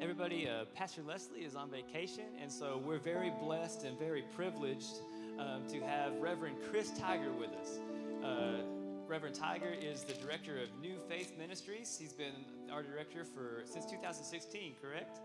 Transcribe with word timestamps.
everybody, 0.00 0.48
uh, 0.48 0.64
Pastor 0.74 1.02
Leslie 1.06 1.40
is 1.40 1.54
on 1.54 1.70
vacation, 1.70 2.24
and 2.40 2.50
so 2.50 2.80
we're 2.84 2.98
very 2.98 3.30
blessed 3.42 3.84
and 3.84 3.98
very 3.98 4.24
privileged 4.34 5.00
um, 5.38 5.66
to 5.68 5.78
have 5.80 6.16
Reverend 6.20 6.56
Chris 6.70 6.90
Tiger 6.98 7.30
with 7.32 7.50
us. 7.50 7.78
Uh, 8.24 8.62
Reverend 9.06 9.34
Tiger 9.34 9.74
is 9.78 10.04
the 10.04 10.14
director 10.14 10.58
of 10.58 10.68
New 10.80 10.96
Faith 11.06 11.34
Ministries. 11.38 11.98
He's 12.00 12.14
been 12.14 12.32
our 12.72 12.82
director 12.82 13.24
for 13.24 13.62
since 13.66 13.84
2016, 13.90 14.74
correct? 14.80 15.18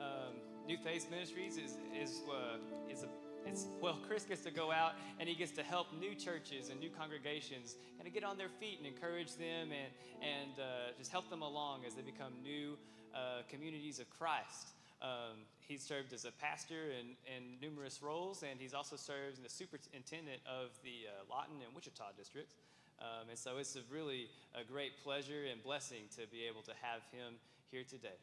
Um, 0.00 0.34
New 0.66 0.78
Faith 0.78 1.10
Ministries 1.10 1.58
is 1.58 1.76
is 1.94 2.22
uh, 2.30 2.56
is 2.90 3.02
a 3.02 3.08
it's 3.44 3.66
well, 3.82 3.98
Chris 4.06 4.24
gets 4.24 4.42
to 4.42 4.50
go 4.50 4.72
out 4.72 4.92
and 5.18 5.28
he 5.28 5.34
gets 5.34 5.52
to 5.52 5.62
help 5.62 5.88
new 6.00 6.14
churches 6.14 6.70
and 6.70 6.80
new 6.80 6.90
congregations 6.90 7.76
kind 7.98 8.06
of 8.06 8.14
get 8.14 8.24
on 8.24 8.38
their 8.38 8.48
feet 8.60 8.78
and 8.78 8.86
encourage 8.86 9.34
them 9.34 9.72
and 9.72 9.92
and 10.22 10.58
uh, 10.58 10.92
just 10.96 11.10
help 11.10 11.28
them 11.28 11.42
along 11.42 11.84
as 11.86 11.94
they 11.94 12.02
become 12.02 12.32
new 12.42 12.78
uh, 13.14 13.42
communities 13.48 13.98
of 13.98 14.08
Christ. 14.10 14.74
Um, 15.00 15.44
he's 15.58 15.82
served 15.82 16.12
as 16.12 16.24
a 16.24 16.30
pastor 16.30 16.92
in, 16.98 17.16
in 17.26 17.60
numerous 17.60 18.02
roles, 18.02 18.44
and 18.44 18.60
he's 18.60 18.74
also 18.74 18.96
served 18.96 19.38
as 19.38 19.42
the 19.42 19.48
superintendent 19.48 20.40
of 20.46 20.70
the 20.84 21.08
uh, 21.08 21.24
Lawton 21.28 21.56
and 21.64 21.74
Wichita 21.74 22.12
districts. 22.16 22.54
Um, 23.00 23.28
and 23.30 23.38
so 23.38 23.58
it's 23.58 23.74
a 23.74 23.80
really 23.90 24.28
a 24.54 24.64
great 24.64 24.92
pleasure 25.02 25.44
and 25.50 25.62
blessing 25.62 26.04
to 26.16 26.26
be 26.30 26.44
able 26.44 26.62
to 26.62 26.72
have 26.80 27.02
him 27.10 27.34
here 27.70 27.82
today. 27.88 28.14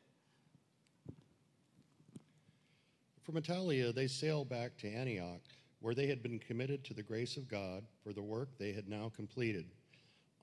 From 3.24 3.36
Attalia, 3.36 3.94
they 3.94 4.08
sailed 4.08 4.50
back 4.50 4.78
to 4.78 4.90
Antioch, 4.90 5.42
where 5.82 5.94
they 5.94 6.08
had 6.08 6.24
been 6.24 6.40
committed 6.40 6.84
to 6.86 6.94
the 6.94 7.04
grace 7.04 7.36
of 7.36 7.48
God 7.50 7.84
for 8.04 8.14
the 8.14 8.22
work 8.22 8.50
they 8.58 8.72
had 8.72 8.88
now 8.88 9.12
completed. 9.16 9.66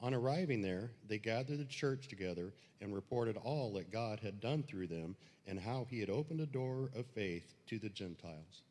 On 0.00 0.12
arriving 0.12 0.60
there, 0.60 0.90
they 1.08 1.18
gathered 1.18 1.58
the 1.58 1.64
church 1.64 2.08
together 2.08 2.52
and 2.80 2.94
reported 2.94 3.36
all 3.36 3.72
that 3.74 3.90
God 3.90 4.20
had 4.20 4.40
done 4.40 4.62
through 4.62 4.88
them 4.88 5.16
and 5.46 5.58
how 5.58 5.86
he 5.88 6.00
had 6.00 6.10
opened 6.10 6.40
a 6.40 6.46
door 6.46 6.90
of 6.94 7.06
faith 7.06 7.54
to 7.68 7.78
the 7.78 7.88
Gentiles. 7.88 8.62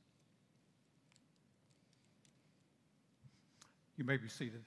You 3.98 4.04
may 4.04 4.18
be 4.18 4.28
seated. 4.28 4.64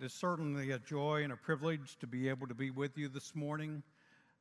It 0.00 0.04
is 0.04 0.12
certainly 0.12 0.70
a 0.70 0.78
joy 0.78 1.24
and 1.24 1.32
a 1.32 1.36
privilege 1.36 1.96
to 1.98 2.06
be 2.06 2.28
able 2.28 2.46
to 2.46 2.54
be 2.54 2.70
with 2.70 2.96
you 2.96 3.08
this 3.08 3.34
morning. 3.34 3.82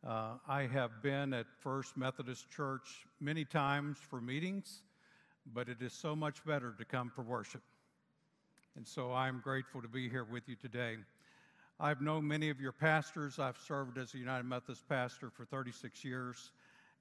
Uh, 0.08 0.34
I 0.48 0.68
have 0.68 1.02
been 1.02 1.34
at 1.34 1.48
First 1.62 1.98
Methodist 1.98 2.52
Church 2.52 3.08
many 3.20 3.44
times 3.44 3.98
for 3.98 4.22
meetings, 4.22 4.84
but 5.56 5.68
it 5.68 5.82
is 5.82 5.94
so 5.94 6.16
much 6.16 6.46
better 6.46 6.76
to 6.78 6.86
come 6.86 7.10
for 7.10 7.24
worship. 7.24 7.64
And 8.76 8.88
so 8.88 9.12
I'm 9.12 9.40
grateful 9.44 9.82
to 9.82 9.88
be 9.88 10.08
here 10.08 10.26
with 10.26 10.48
you 10.48 10.56
today. 10.56 10.98
I've 11.80 12.02
known 12.02 12.28
many 12.28 12.52
of 12.52 12.62
your 12.62 12.72
pastors. 12.72 13.40
I've 13.40 13.58
served 13.58 13.98
as 13.98 14.14
a 14.14 14.20
United 14.20 14.46
Methodist 14.46 14.88
pastor 14.88 15.32
for 15.32 15.44
36 15.46 16.06
years, 16.06 16.52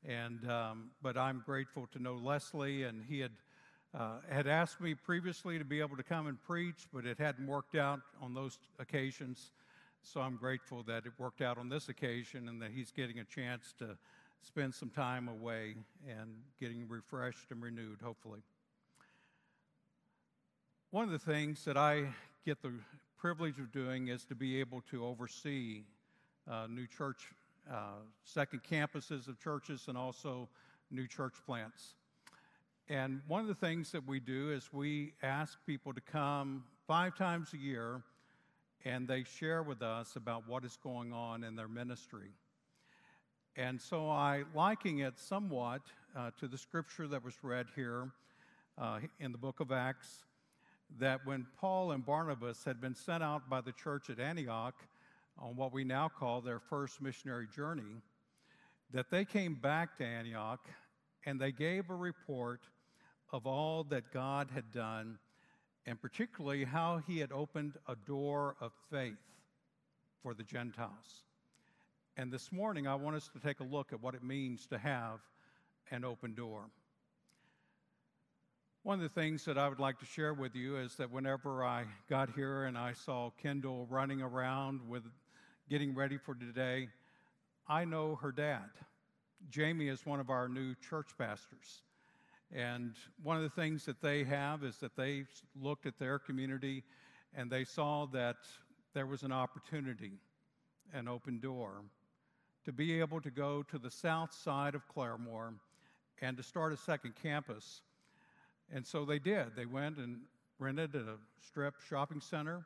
and 0.03 0.51
um, 0.51 0.93
but 1.03 1.19
I'm 1.19 1.43
grateful 1.45 1.89
to 1.93 1.99
know 2.03 2.15
Leslie, 2.15 2.85
and 2.85 3.05
he 3.07 3.21
had 3.21 3.33
uh, 3.95 4.19
had 4.31 4.47
asked 4.47 4.81
me 4.81 4.95
previously 4.95 5.59
to 5.59 5.65
be 5.65 5.81
able 5.81 5.97
to 5.97 6.03
come 6.03 6.27
and 6.27 6.43
preach, 6.43 6.87
but 6.93 7.07
it 7.07 7.19
hadn't 7.19 7.47
worked 7.47 7.75
out 7.75 8.01
on 8.21 8.35
those 8.35 8.59
occasions. 8.79 9.53
So 10.03 10.21
I'm 10.21 10.37
grateful 10.37 10.83
that 10.85 11.07
it 11.07 11.13
worked 11.19 11.41
out 11.41 11.59
on 11.59 11.69
this 11.69 11.89
occasion 11.89 12.49
and 12.49 12.61
that 12.63 12.71
he's 12.71 12.91
getting 12.93 13.19
a 13.19 13.25
chance 13.25 13.75
to 13.79 13.97
spend 14.43 14.75
some 14.75 14.91
time 14.91 15.29
away 15.29 15.75
and 16.09 16.31
getting 16.61 16.87
refreshed 16.89 17.51
and 17.51 17.63
renewed, 17.63 17.99
hopefully. 18.03 18.41
One 20.91 21.05
of 21.05 21.11
the 21.11 21.19
things 21.19 21.65
that 21.65 21.77
I 21.77 22.07
get 22.45 22.63
the 22.63 22.73
privilege 23.19 23.59
of 23.59 23.73
doing 23.73 24.09
is 24.09 24.25
to 24.27 24.35
be 24.35 24.61
able 24.61 24.83
to 24.91 25.05
oversee 25.05 25.83
uh, 26.49 26.69
new 26.71 26.87
church, 26.87 27.33
uh, 27.71 27.99
second 28.25 28.61
campuses 28.63 29.27
of 29.27 29.41
churches, 29.41 29.87
and 29.89 29.99
also 29.99 30.49
new 30.91 31.09
church 31.09 31.35
plants. 31.45 31.95
And 32.89 33.21
one 33.27 33.41
of 33.41 33.49
the 33.49 33.55
things 33.55 33.91
that 33.93 34.07
we 34.07 34.21
do 34.21 34.53
is 34.53 34.73
we 34.73 35.13
ask 35.23 35.59
people 35.67 35.93
to 35.93 36.01
come 36.01 36.63
five 36.87 37.17
times 37.17 37.53
a 37.53 37.57
year 37.57 38.03
and 38.85 39.09
they 39.09 39.25
share 39.25 39.65
with 39.65 39.83
us 39.83 40.15
about 40.15 40.49
what 40.49 40.65
is 40.65 40.79
going 40.81 41.13
on 41.13 41.43
in 41.43 41.57
their 41.57 41.67
ministry. 41.67 42.31
And 43.57 43.81
so 43.81 44.09
I 44.09 44.45
liken 44.55 45.01
it 45.01 45.19
somewhat 45.19 45.83
uh, 46.17 46.31
to 46.39 46.47
the 46.47 46.57
scripture 46.57 47.09
that 47.09 47.25
was 47.25 47.35
read 47.43 47.67
here 47.75 48.09
uh, 48.79 49.01
in 49.19 49.33
the 49.33 49.39
book 49.39 49.59
of 49.59 49.73
Acts 49.73 50.25
that 51.01 51.27
when 51.27 51.45
Paul 51.59 51.91
and 51.91 52.07
Barnabas 52.07 52.63
had 52.65 52.81
been 52.81 52.95
sent 52.95 53.21
out 53.21 53.51
by 53.51 53.61
the 53.61 53.73
church 53.73 54.11
at 54.11 54.21
Antioch 54.21 54.77
on 55.39 55.57
what 55.57 55.73
we 55.73 55.83
now 55.83 56.09
call 56.09 56.41
their 56.41 56.61
first 56.61 57.03
missionary 57.03 57.49
journey, 57.49 58.01
that 58.93 59.11
they 59.11 59.25
came 59.25 59.57
back 59.57 59.99
to 59.99 60.05
Antioch 60.05 60.61
and 61.25 61.41
they 61.41 61.51
gave 61.51 61.91
a 61.91 61.95
report 61.95 62.61
of 63.33 63.47
all 63.47 63.85
that 63.85 64.13
God 64.13 64.51
had 64.55 64.71
done, 64.71 65.19
and 65.87 66.01
particularly 66.01 66.65
how 66.65 67.03
he 67.07 67.19
had 67.19 67.33
opened 67.33 67.75
a 67.89 67.95
door 67.95 68.57
of 68.61 68.73
faith 68.91 69.15
for 70.23 70.35
the 70.35 70.43
Gentiles. 70.43 71.25
And 72.17 72.33
this 72.33 72.51
morning, 72.51 72.87
I 72.87 72.95
want 72.95 73.17
us 73.17 73.29
to 73.35 73.39
take 73.39 73.61
a 73.61 73.65
look 73.65 73.93
at 73.93 74.01
what 74.01 74.15
it 74.15 74.23
means 74.23 74.67
to 74.69 74.79
have 74.79 75.21
an 75.91 76.05
open 76.05 76.35
door. 76.35 76.63
One 78.83 78.99
of 78.99 79.03
the 79.03 79.21
things 79.21 79.45
that 79.45 79.59
I 79.59 79.69
would 79.69 79.81
like 79.81 79.99
to 79.99 80.07
share 80.07 80.33
with 80.33 80.55
you 80.55 80.77
is 80.77 80.95
that 80.95 81.11
whenever 81.11 81.65
I 81.65 81.85
got 82.09 82.31
here 82.31 82.65
and 82.65 82.79
I 82.79 82.93
saw 82.93 83.31
Kendall 83.43 83.87
running 83.91 84.23
around 84.23 84.81
with 84.89 85.03
getting 85.69 85.95
ready 85.95 86.17
for 86.17 86.35
today, 86.35 86.89
I 87.69 87.85
know 87.85 88.15
her 88.15 88.31
dad. 88.31 88.71
Jamie 89.51 89.89
is 89.89 90.07
one 90.07 90.21
of 90.21 90.31
our 90.31 90.49
new 90.49 90.75
church 90.77 91.09
pastors. 91.19 91.83
And 92.55 92.95
one 93.23 93.37
of 93.37 93.43
the 93.43 93.51
things 93.51 93.85
that 93.87 94.01
they 94.01 94.25
have 94.25 94.63
is 94.63 94.77
that 94.79 94.97
they 94.97 95.25
looked 95.61 95.87
at 95.87 95.99
their 95.99 96.19
community 96.19 96.85
and 97.35 97.51
they 97.51 97.65
saw 97.65 98.07
that 98.07 98.37
there 98.95 99.07
was 99.07 99.23
an 99.23 99.33
opportunity, 99.33 100.13
an 100.95 101.09
open 101.09 101.41
door, 101.41 101.83
to 102.65 102.73
be 102.73 103.01
able 103.01 103.21
to 103.21 103.31
go 103.31 103.63
to 103.65 103.79
the 103.79 103.91
south 103.91 104.33
side 104.33 104.75
of 104.75 104.83
Claremore 104.89 105.55
and 106.23 106.37
to 106.37 106.43
start 106.43 106.73
a 106.73 106.77
second 106.77 107.15
campus. 107.21 107.83
And 108.73 108.87
so 108.87 109.05
they 109.05 109.19
did. 109.19 109.55
They 109.55 109.67
went 109.67 109.99
and 109.99 110.21
rented 110.59 110.95
a 110.95 111.17
strip 111.47 111.75
shopping 111.89 112.21
center 112.21 112.65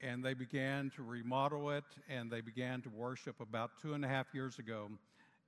and 0.00 0.24
they 0.24 0.34
began 0.34 0.90
to 0.94 1.02
remodel 1.02 1.70
it 1.70 1.84
and 2.08 2.30
they 2.30 2.40
began 2.40 2.80
to 2.82 2.88
worship 2.88 3.40
about 3.40 3.72
two 3.82 3.94
and 3.94 4.04
a 4.04 4.08
half 4.08 4.26
years 4.32 4.58
ago. 4.58 4.88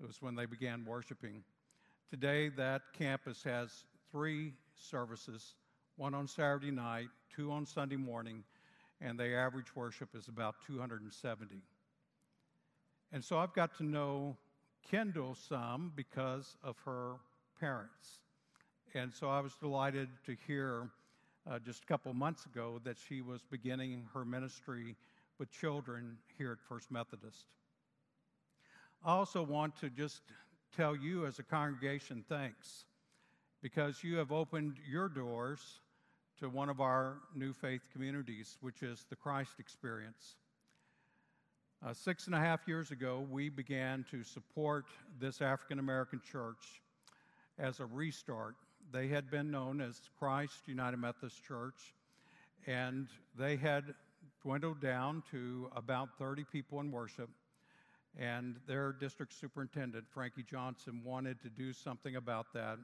It 0.01 0.07
was 0.07 0.21
when 0.21 0.35
they 0.35 0.47
began 0.47 0.85
worshiping. 0.85 1.45
Today, 2.11 2.49
that 2.57 2.83
campus 2.93 3.41
has 3.45 3.85
three 4.11 4.53
services 4.75 5.55
one 5.97 6.13
on 6.13 6.27
Saturday 6.27 6.73
night, 6.73 7.07
two 7.33 7.53
on 7.53 7.65
Sunday 7.65 7.95
morning, 7.95 8.43
and 9.01 9.17
the 9.17 9.33
average 9.33 9.77
worship 9.77 10.09
is 10.17 10.27
about 10.27 10.57
270. 10.67 11.63
And 13.13 13.23
so 13.23 13.39
I've 13.39 13.53
got 13.53 13.77
to 13.79 13.85
know 13.85 14.37
Kendall 14.91 15.37
some 15.37 15.93
because 15.95 16.57
of 16.65 16.75
her 16.85 17.13
parents. 17.61 18.19
And 18.93 19.15
so 19.15 19.29
I 19.29 19.39
was 19.39 19.55
delighted 19.55 20.09
to 20.27 20.37
hear 20.49 20.91
uh, 21.49 21.61
just 21.61 21.85
a 21.85 21.87
couple 21.87 22.13
months 22.13 22.45
ago 22.45 22.81
that 22.83 22.97
she 22.99 23.21
was 23.21 23.43
beginning 23.49 24.09
her 24.13 24.25
ministry 24.25 24.97
with 25.39 25.49
children 25.53 26.19
here 26.37 26.51
at 26.51 26.59
First 26.69 26.91
Methodist. 26.91 27.47
I 29.05 29.13
also 29.13 29.45
want 29.45 29.77
to 29.81 29.91
just 29.91 30.23
tell 30.77 30.97
you 30.97 31.27
as 31.27 31.39
a 31.39 31.43
congregation 31.43 32.25
thanks 32.29 32.85
because 33.63 34.03
you 34.03 34.17
have 34.17 34.33
opened 34.33 34.77
your 34.89 35.09
doors 35.09 35.81
to 36.39 36.49
one 36.49 36.69
of 36.69 36.81
our 36.81 37.19
new 37.35 37.53
faith 37.53 37.83
communities, 37.93 38.57
which 38.61 38.83
is 38.83 39.05
the 39.11 39.17
Christ 39.17 39.53
Experience. 39.59 40.37
Uh, 41.85 41.93
six 41.93 42.27
and 42.27 42.35
a 42.35 42.39
half 42.39 42.67
years 42.67 42.91
ago, 42.91 43.27
we 43.31 43.49
began 43.49 44.05
to 44.11 44.23
support 44.23 44.87
this 45.19 45.41
African 45.43 45.79
American 45.79 46.21
church 46.21 46.83
as 47.59 47.81
a 47.81 47.87
restart. 47.87 48.55
They 48.93 49.09
had 49.09 49.31
been 49.31 49.51
known 49.51 49.81
as 49.81 50.01
Christ 50.19 50.67
United 50.67 50.99
Methodist 50.99 51.43
Church, 51.45 51.95
and 52.67 53.09
they 53.39 53.57
had 53.57 53.95
dwindled 54.43 54.81
down 54.81 55.23
to 55.31 55.71
about 55.77 56.11
30 56.19 56.45
people 56.51 56.81
in 56.81 56.91
worship 56.91 57.29
and 58.19 58.57
their 58.67 58.93
district 58.93 59.33
superintendent, 59.33 60.05
Frankie 60.09 60.43
Johnson, 60.43 61.03
wanted 61.05 61.41
to 61.43 61.49
do 61.49 61.73
something 61.73 62.17
about 62.17 62.47
that. 62.55 62.79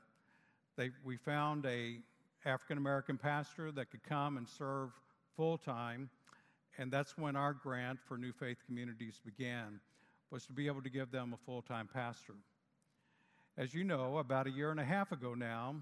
They, 0.77 0.91
we 1.05 1.17
found 1.17 1.67
a 1.67 1.99
African 2.45 2.79
American 2.79 3.19
pastor 3.19 3.73
that 3.73 3.91
could 3.91 4.05
come 4.05 4.37
and 4.37 4.49
serve 4.49 4.91
full 5.37 5.59
time, 5.59 6.09
and 6.79 6.93
that's 6.93 7.19
when 7.19 7.35
our 7.35 7.53
grant 7.53 7.99
for 8.07 8.17
New 8.17 8.33
Faith 8.33 8.59
Communities 8.67 9.21
began, 9.25 9.81
was 10.31 10.47
to 10.47 10.53
be 10.53 10.67
able 10.67 10.83
to 10.83 10.91
give 10.91 11.11
them 11.11 11.35
a 11.35 11.45
full 11.45 11.63
time 11.63 11.89
pastor. 11.93 12.35
As 13.59 13.75
you 13.75 13.85
know, 13.85 14.19
about 14.19 14.47
a 14.47 14.51
year 14.51 14.71
and 14.71 14.79
a 14.79 14.85
half 14.85 15.13
ago 15.13 15.35
now, 15.35 15.77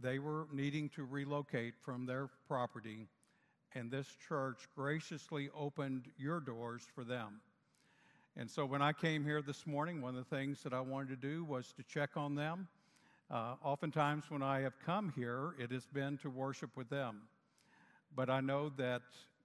they 0.00 0.18
were 0.18 0.46
needing 0.52 0.88
to 0.90 1.04
relocate 1.04 1.74
from 1.82 2.06
their 2.06 2.28
property, 2.46 3.08
and 3.74 3.90
this 3.90 4.06
church 4.28 4.68
graciously 4.74 5.50
opened 5.54 6.06
your 6.16 6.40
doors 6.40 6.82
for 6.94 7.04
them. 7.04 7.40
And 8.38 8.48
so 8.48 8.64
when 8.64 8.80
I 8.80 8.92
came 8.92 9.24
here 9.24 9.42
this 9.42 9.66
morning, 9.66 10.00
one 10.00 10.16
of 10.16 10.24
the 10.24 10.36
things 10.36 10.62
that 10.62 10.72
I 10.72 10.78
wanted 10.80 11.08
to 11.08 11.16
do 11.16 11.42
was 11.42 11.72
to 11.72 11.82
check 11.82 12.10
on 12.16 12.36
them. 12.36 12.68
Uh, 13.32 13.56
oftentimes, 13.64 14.26
when 14.28 14.44
I 14.44 14.60
have 14.60 14.74
come 14.86 15.12
here, 15.16 15.54
it 15.58 15.72
has 15.72 15.86
been 15.86 16.18
to 16.18 16.30
worship 16.30 16.70
with 16.76 16.88
them. 16.88 17.22
But 18.14 18.30
I 18.30 18.40
know 18.40 18.70
that 18.76 19.02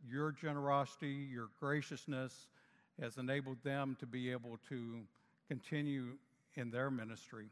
your 0.07 0.31
generosity, 0.31 1.27
your 1.31 1.47
graciousness 1.59 2.49
has 3.01 3.17
enabled 3.17 3.57
them 3.63 3.97
to 3.99 4.05
be 4.05 4.31
able 4.31 4.59
to 4.69 4.99
continue 5.47 6.09
in 6.53 6.69
their 6.69 6.91
ministry. 6.91 7.47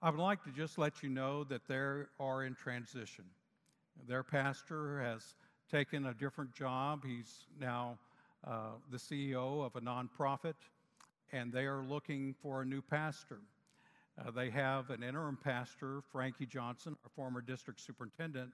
I 0.00 0.10
would 0.10 0.20
like 0.20 0.44
to 0.44 0.50
just 0.52 0.78
let 0.78 1.02
you 1.02 1.08
know 1.08 1.42
that 1.42 1.66
they 1.66 2.04
are 2.20 2.44
in 2.44 2.54
transition. 2.54 3.24
Their 4.06 4.22
pastor 4.22 5.00
has 5.00 5.34
taken 5.68 6.06
a 6.06 6.14
different 6.14 6.54
job. 6.54 7.02
He's 7.04 7.46
now 7.60 7.98
uh, 8.46 8.70
the 8.90 8.96
CEO 8.96 9.64
of 9.64 9.76
a 9.76 9.80
nonprofit, 9.80 10.54
and 11.32 11.52
they 11.52 11.64
are 11.64 11.82
looking 11.82 12.34
for 12.42 12.62
a 12.62 12.64
new 12.64 12.82
pastor. 12.82 13.38
Uh, 14.18 14.30
they 14.30 14.50
have 14.50 14.90
an 14.90 15.02
interim 15.02 15.38
pastor, 15.42 16.02
Frankie 16.12 16.46
Johnson, 16.46 16.96
our 17.04 17.10
former 17.16 17.40
district 17.40 17.80
superintendent, 17.80 18.50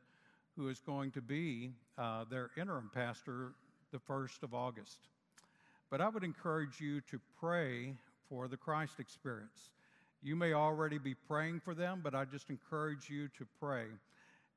who 0.57 0.69
is 0.69 0.81
going 0.81 1.11
to 1.13 1.21
be 1.21 1.71
uh, 1.97 2.25
their 2.31 2.51
interim 2.57 2.91
pastor 2.95 3.53
the 3.93 3.99
1st 3.99 4.43
of 4.43 4.55
August. 4.55 5.09
But 5.91 6.01
I 6.01 6.09
would 6.09 6.25
encourage 6.25 6.81
you 6.81 7.01
to 7.03 7.19
pray 7.41 7.95
for 8.29 8.49
the 8.49 8.57
Christ 8.57 9.01
experience. 9.01 9.71
You 10.23 10.37
may 10.37 10.53
already 10.53 10.99
be 10.99 11.15
praying 11.15 11.61
for 11.61 11.75
them, 11.75 12.01
but 12.03 12.15
I 12.15 12.25
just 12.25 12.51
encourage 12.51 13.09
you 13.09 13.29
to 13.39 13.47
pray. 13.61 13.87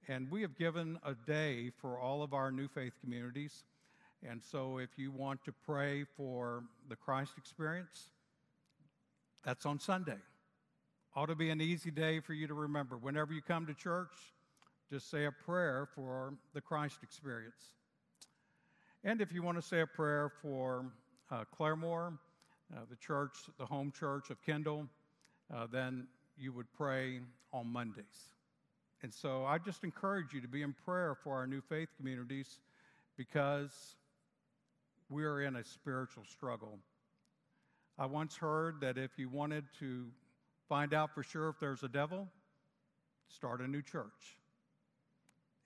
And 0.08 0.30
we 0.32 0.42
have 0.42 0.58
given 0.58 1.00
a 1.06 1.14
day 1.14 1.72
for 1.80 2.00
all 2.00 2.24
of 2.24 2.34
our 2.34 2.52
new 2.52 2.68
faith 2.68 2.94
communities. 3.02 3.64
And 4.28 4.42
so 4.44 4.78
if 4.78 4.90
you 4.98 5.12
want 5.12 5.44
to 5.46 5.52
pray 5.52 6.04
for 6.16 6.64
the 6.90 6.96
Christ 6.96 7.34
experience, 7.38 8.10
that's 9.44 9.66
on 9.66 9.80
Sunday. 9.80 10.18
Ought 11.16 11.26
to 11.28 11.36
be 11.36 11.50
an 11.50 11.60
easy 11.60 11.92
day 11.92 12.20
for 12.20 12.34
you 12.34 12.48
to 12.48 12.54
remember. 12.54 12.98
Whenever 12.98 13.34
you 13.34 13.42
come 13.42 13.66
to 13.66 13.74
church, 13.74 14.14
just 14.90 15.10
say 15.10 15.26
a 15.26 15.32
prayer 15.32 15.88
for 15.96 16.36
the 16.54 16.62
Christ 16.62 17.00
experience. 17.02 17.74
And 19.04 19.20
if 19.20 19.34
you 19.34 19.42
want 19.42 19.58
to 19.58 19.62
say 19.62 19.82
a 19.82 19.88
prayer 19.88 20.32
for 20.42 20.86
uh, 21.32 21.44
Claremore, 21.58 22.18
uh, 22.74 22.80
the 22.90 22.96
church, 22.98 23.34
the 23.58 23.66
home 23.66 23.92
church 23.98 24.30
of 24.30 24.42
Kendall, 24.44 24.88
uh, 25.54 25.68
then 25.72 26.08
you 26.38 26.54
would 26.54 26.72
pray 26.74 27.20
on 27.52 27.68
Mondays. 27.68 28.06
And 29.04 29.14
so 29.14 29.46
I 29.46 29.58
just 29.58 29.84
encourage 29.84 30.34
you 30.34 30.42
to 30.42 30.48
be 30.48 30.62
in 30.62 30.74
prayer 30.86 31.16
for 31.24 31.34
our 31.34 31.48
new 31.48 31.62
faith 31.62 31.90
communities 31.98 32.60
because 33.18 33.96
we're 35.12 35.42
in 35.42 35.58
a 35.58 35.64
spiritual 35.64 36.24
struggle. 36.24 36.80
I 38.00 38.06
once 38.06 38.36
heard 38.36 38.80
that 38.82 38.98
if 38.98 39.12
you 39.18 39.30
wanted 39.30 39.66
to 39.80 40.06
find 40.70 40.94
out 40.94 41.14
for 41.14 41.22
sure 41.22 41.50
if 41.50 41.60
there's 41.60 41.84
a 41.84 41.90
devil, 41.90 42.30
start 43.28 43.60
a 43.60 43.68
new 43.68 43.82
church. 43.82 44.38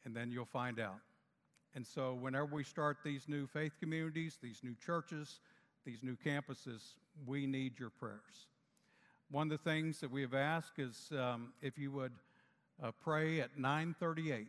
And 0.03 0.15
then 0.15 0.31
you'll 0.31 0.45
find 0.45 0.79
out. 0.79 0.99
And 1.75 1.85
so, 1.85 2.13
whenever 2.13 2.45
we 2.45 2.63
start 2.63 2.97
these 3.03 3.27
new 3.27 3.47
faith 3.47 3.73
communities, 3.79 4.37
these 4.41 4.61
new 4.63 4.75
churches, 4.83 5.39
these 5.85 6.01
new 6.01 6.15
campuses, 6.15 6.81
we 7.25 7.45
need 7.45 7.79
your 7.79 7.89
prayers. 7.89 8.47
One 9.29 9.51
of 9.51 9.57
the 9.57 9.69
things 9.69 9.99
that 9.99 10.09
we 10.09 10.21
have 10.21 10.33
asked 10.33 10.79
is 10.79 11.11
um, 11.11 11.53
if 11.61 11.77
you 11.77 11.91
would 11.91 12.13
uh, 12.81 12.91
pray 13.03 13.41
at 13.41 13.57
938. 13.59 14.47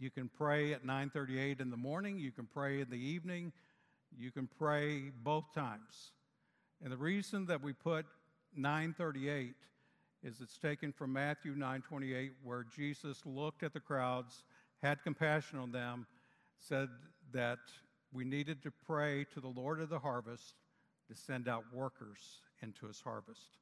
You 0.00 0.10
can 0.10 0.30
pray 0.30 0.72
at 0.72 0.82
9:38 0.82 1.60
in 1.60 1.68
the 1.68 1.76
morning, 1.76 2.18
you 2.18 2.32
can 2.32 2.46
pray 2.46 2.80
in 2.80 2.88
the 2.88 2.98
evening, 2.98 3.52
you 4.16 4.32
can 4.32 4.46
pray 4.46 5.10
both 5.10 5.52
times. 5.52 6.12
And 6.82 6.90
the 6.90 6.96
reason 6.96 7.44
that 7.46 7.60
we 7.60 7.74
put 7.74 8.06
938 8.56 9.54
is 10.22 10.40
it's 10.40 10.56
taken 10.56 10.90
from 10.90 11.12
Matthew 11.12 11.54
9:28 11.54 12.32
where 12.42 12.64
Jesus 12.64 13.26
looked 13.26 13.62
at 13.62 13.74
the 13.74 13.80
crowds, 13.80 14.44
had 14.82 15.02
compassion 15.02 15.58
on 15.58 15.70
them, 15.70 16.06
said 16.58 16.88
that 17.32 17.58
we 18.10 18.24
needed 18.24 18.62
to 18.62 18.70
pray 18.70 19.24
to 19.24 19.40
the 19.40 19.48
Lord 19.48 19.82
of 19.82 19.90
the 19.90 19.98
harvest 19.98 20.54
to 21.08 21.14
send 21.14 21.46
out 21.46 21.74
workers 21.74 22.40
into 22.62 22.86
his 22.86 23.02
harvest. 23.02 23.58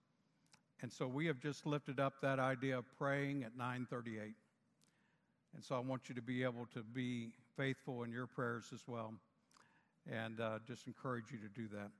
And 0.82 0.92
so 0.92 1.08
we 1.08 1.26
have 1.26 1.40
just 1.40 1.66
lifted 1.66 1.98
up 1.98 2.20
that 2.20 2.38
idea 2.38 2.78
of 2.78 2.84
praying 2.96 3.42
at 3.42 3.56
938. 3.56 4.36
And 5.54 5.64
so 5.64 5.76
I 5.76 5.80
want 5.80 6.08
you 6.08 6.14
to 6.14 6.22
be 6.22 6.42
able 6.42 6.66
to 6.74 6.82
be 6.82 7.30
faithful 7.56 8.02
in 8.02 8.12
your 8.12 8.26
prayers 8.26 8.66
as 8.72 8.80
well. 8.86 9.14
And 10.10 10.40
uh, 10.40 10.58
just 10.66 10.86
encourage 10.86 11.32
you 11.32 11.38
to 11.38 11.48
do 11.48 11.68
that. 11.76 11.90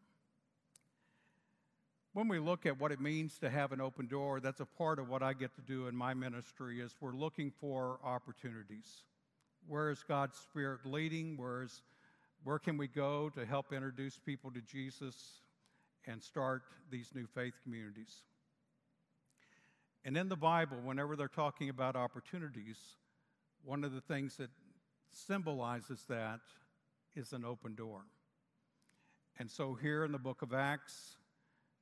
When 2.15 2.29
we 2.29 2.39
look 2.39 2.67
at 2.67 2.81
what 2.81 2.91
it 2.91 3.01
means 3.01 3.39
to 3.39 3.51
have 3.51 3.73
an 3.73 3.81
open 3.81 4.07
door, 4.07 4.41
that's 4.41 4.61
a 4.61 4.67
part 4.67 4.99
of 4.99 5.09
what 5.09 5.23
I 5.23 5.35
get 5.35 5.55
to 5.57 5.61
do 5.61 5.89
in 5.89 5.97
my 5.97 6.15
ministry 6.15 6.81
is 6.81 6.95
we're 7.01 7.13
looking 7.13 7.53
for 7.61 7.99
opportunities. 8.03 9.03
Where 9.67 9.91
is 9.91 10.03
God's 10.07 10.39
Spirit 10.39 10.81
leading? 10.85 11.37
Where, 11.37 11.63
is, 11.63 11.83
where 12.45 12.59
can 12.59 12.79
we 12.79 12.89
go 12.89 13.29
to 13.31 13.45
help 13.45 13.73
introduce 13.73 14.19
people 14.19 14.51
to 14.53 14.61
Jesus 14.63 15.15
and 16.09 16.23
start 16.23 16.63
these 16.91 17.11
new 17.15 17.27
faith 17.27 17.55
communities. 17.63 18.23
And 20.05 20.17
in 20.17 20.29
the 20.29 20.37
Bible, 20.37 20.79
whenever 20.83 21.17
they're 21.17 21.29
talking 21.29 21.69
about 21.69 21.97
opportunities, 21.97 22.79
one 23.65 23.85
of 23.85 23.93
the 23.93 24.01
things 24.01 24.37
that 24.37 24.51
symbolizes 25.13 26.05
that 26.09 26.41
is 27.15 27.33
an 27.33 27.45
open 27.45 27.75
door. 27.75 28.03
And 29.39 29.51
so 29.51 29.75
here 29.75 30.05
in 30.05 30.13
the 30.13 30.19
book 30.19 30.43
of 30.43 30.53
Acts, 30.53 31.17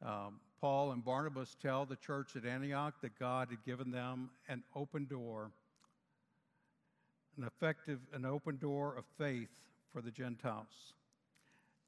um, 0.04 0.40
Paul 0.60 0.92
and 0.92 1.04
Barnabas 1.04 1.56
tell 1.60 1.86
the 1.86 1.96
church 1.96 2.36
at 2.36 2.44
Antioch 2.44 2.94
that 3.02 3.18
God 3.18 3.48
had 3.50 3.64
given 3.64 3.90
them 3.90 4.30
an 4.48 4.62
open 4.74 5.06
door, 5.06 5.50
an 7.36 7.44
effective, 7.44 8.00
an 8.12 8.24
open 8.24 8.56
door 8.56 8.94
of 8.96 9.04
faith 9.18 9.50
for 9.92 10.00
the 10.00 10.10
Gentiles. 10.10 10.94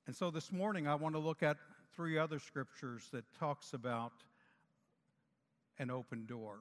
And 0.06 0.16
so 0.16 0.30
this 0.30 0.52
morning 0.52 0.86
I 0.86 0.94
want 0.94 1.14
to 1.14 1.18
look 1.18 1.42
at 1.42 1.56
three 1.94 2.18
other 2.18 2.38
scriptures 2.38 3.08
that 3.12 3.24
talks 3.38 3.74
about 3.74 4.12
an 5.78 5.90
open 5.90 6.26
door. 6.26 6.60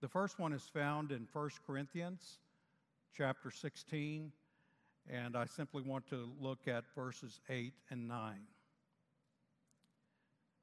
The 0.00 0.08
first 0.08 0.38
one 0.38 0.52
is 0.52 0.62
found 0.62 1.10
in 1.10 1.26
1 1.32 1.50
Corinthians 1.66 2.38
chapter 3.16 3.50
16, 3.50 4.30
and 5.08 5.36
I 5.36 5.46
simply 5.46 5.82
want 5.82 6.06
to 6.10 6.28
look 6.40 6.68
at 6.68 6.84
verses 6.94 7.40
8 7.48 7.72
and 7.90 8.08
9. 8.08 8.34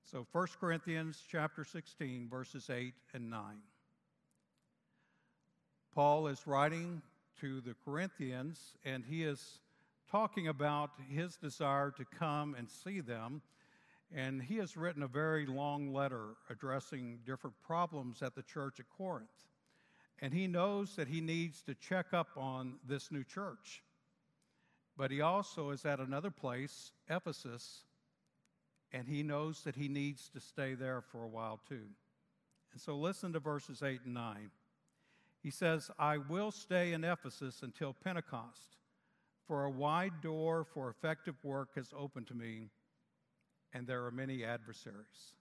So 0.03 0.27
1 0.31 0.47
Corinthians 0.59 1.23
chapter 1.27 1.63
16 1.63 2.27
verses 2.29 2.69
8 2.69 2.93
and 3.13 3.29
9. 3.29 3.39
Paul 5.95 6.27
is 6.27 6.45
writing 6.45 7.01
to 7.39 7.61
the 7.61 7.73
Corinthians 7.85 8.75
and 8.85 9.03
he 9.03 9.23
is 9.23 9.59
talking 10.11 10.47
about 10.47 10.91
his 11.09 11.37
desire 11.37 11.89
to 11.91 12.05
come 12.05 12.53
and 12.55 12.69
see 12.69 12.99
them 12.99 13.41
and 14.15 14.43
he 14.43 14.57
has 14.57 14.77
written 14.77 15.01
a 15.01 15.07
very 15.07 15.47
long 15.47 15.91
letter 15.91 16.35
addressing 16.49 17.19
different 17.25 17.55
problems 17.65 18.21
at 18.21 18.35
the 18.35 18.43
church 18.43 18.79
at 18.79 18.85
Corinth. 18.95 19.29
And 20.21 20.33
he 20.33 20.47
knows 20.47 20.95
that 20.95 21.07
he 21.07 21.21
needs 21.21 21.61
to 21.63 21.75
check 21.75 22.13
up 22.13 22.29
on 22.37 22.75
this 22.87 23.11
new 23.11 23.23
church. 23.23 23.83
But 24.95 25.11
he 25.11 25.21
also 25.21 25.71
is 25.71 25.85
at 25.85 25.99
another 25.99 26.31
place, 26.31 26.91
Ephesus, 27.09 27.83
and 28.91 29.07
he 29.07 29.23
knows 29.23 29.63
that 29.63 29.75
he 29.75 29.87
needs 29.87 30.29
to 30.29 30.39
stay 30.39 30.75
there 30.75 31.01
for 31.01 31.23
a 31.23 31.27
while 31.27 31.59
too. 31.67 31.87
And 32.71 32.81
so 32.81 32.95
listen 32.95 33.33
to 33.33 33.39
verses 33.39 33.81
8 33.81 34.01
and 34.05 34.13
9. 34.13 34.51
He 35.41 35.49
says, 35.49 35.89
I 35.99 36.17
will 36.17 36.51
stay 36.51 36.93
in 36.93 37.03
Ephesus 37.03 37.63
until 37.63 37.93
Pentecost, 37.93 38.77
for 39.47 39.65
a 39.65 39.69
wide 39.69 40.21
door 40.21 40.63
for 40.63 40.89
effective 40.89 41.35
work 41.43 41.69
has 41.75 41.93
opened 41.97 42.27
to 42.27 42.35
me 42.35 42.69
and 43.73 43.87
there 43.87 44.05
are 44.05 44.11
many 44.11 44.43
adversaries. 44.43 45.33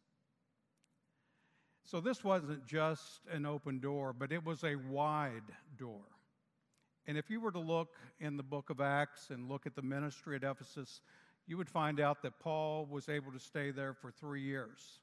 So 1.84 2.00
this 2.00 2.22
wasn't 2.22 2.66
just 2.66 3.20
an 3.30 3.44
open 3.44 3.80
door, 3.80 4.12
but 4.12 4.32
it 4.32 4.44
was 4.44 4.64
a 4.64 4.76
wide 4.76 5.42
door. 5.78 6.04
And 7.06 7.18
if 7.18 7.28
you 7.28 7.40
were 7.40 7.50
to 7.50 7.58
look 7.58 7.96
in 8.20 8.36
the 8.36 8.42
book 8.42 8.70
of 8.70 8.80
Acts 8.80 9.30
and 9.30 9.48
look 9.48 9.66
at 9.66 9.74
the 9.74 9.82
ministry 9.82 10.36
at 10.36 10.44
Ephesus, 10.44 11.00
you 11.46 11.56
would 11.56 11.68
find 11.68 11.98
out 11.98 12.22
that 12.22 12.38
Paul 12.38 12.86
was 12.88 13.08
able 13.08 13.32
to 13.32 13.40
stay 13.40 13.72
there 13.72 13.94
for 13.94 14.10
three 14.10 14.42
years. 14.42 15.00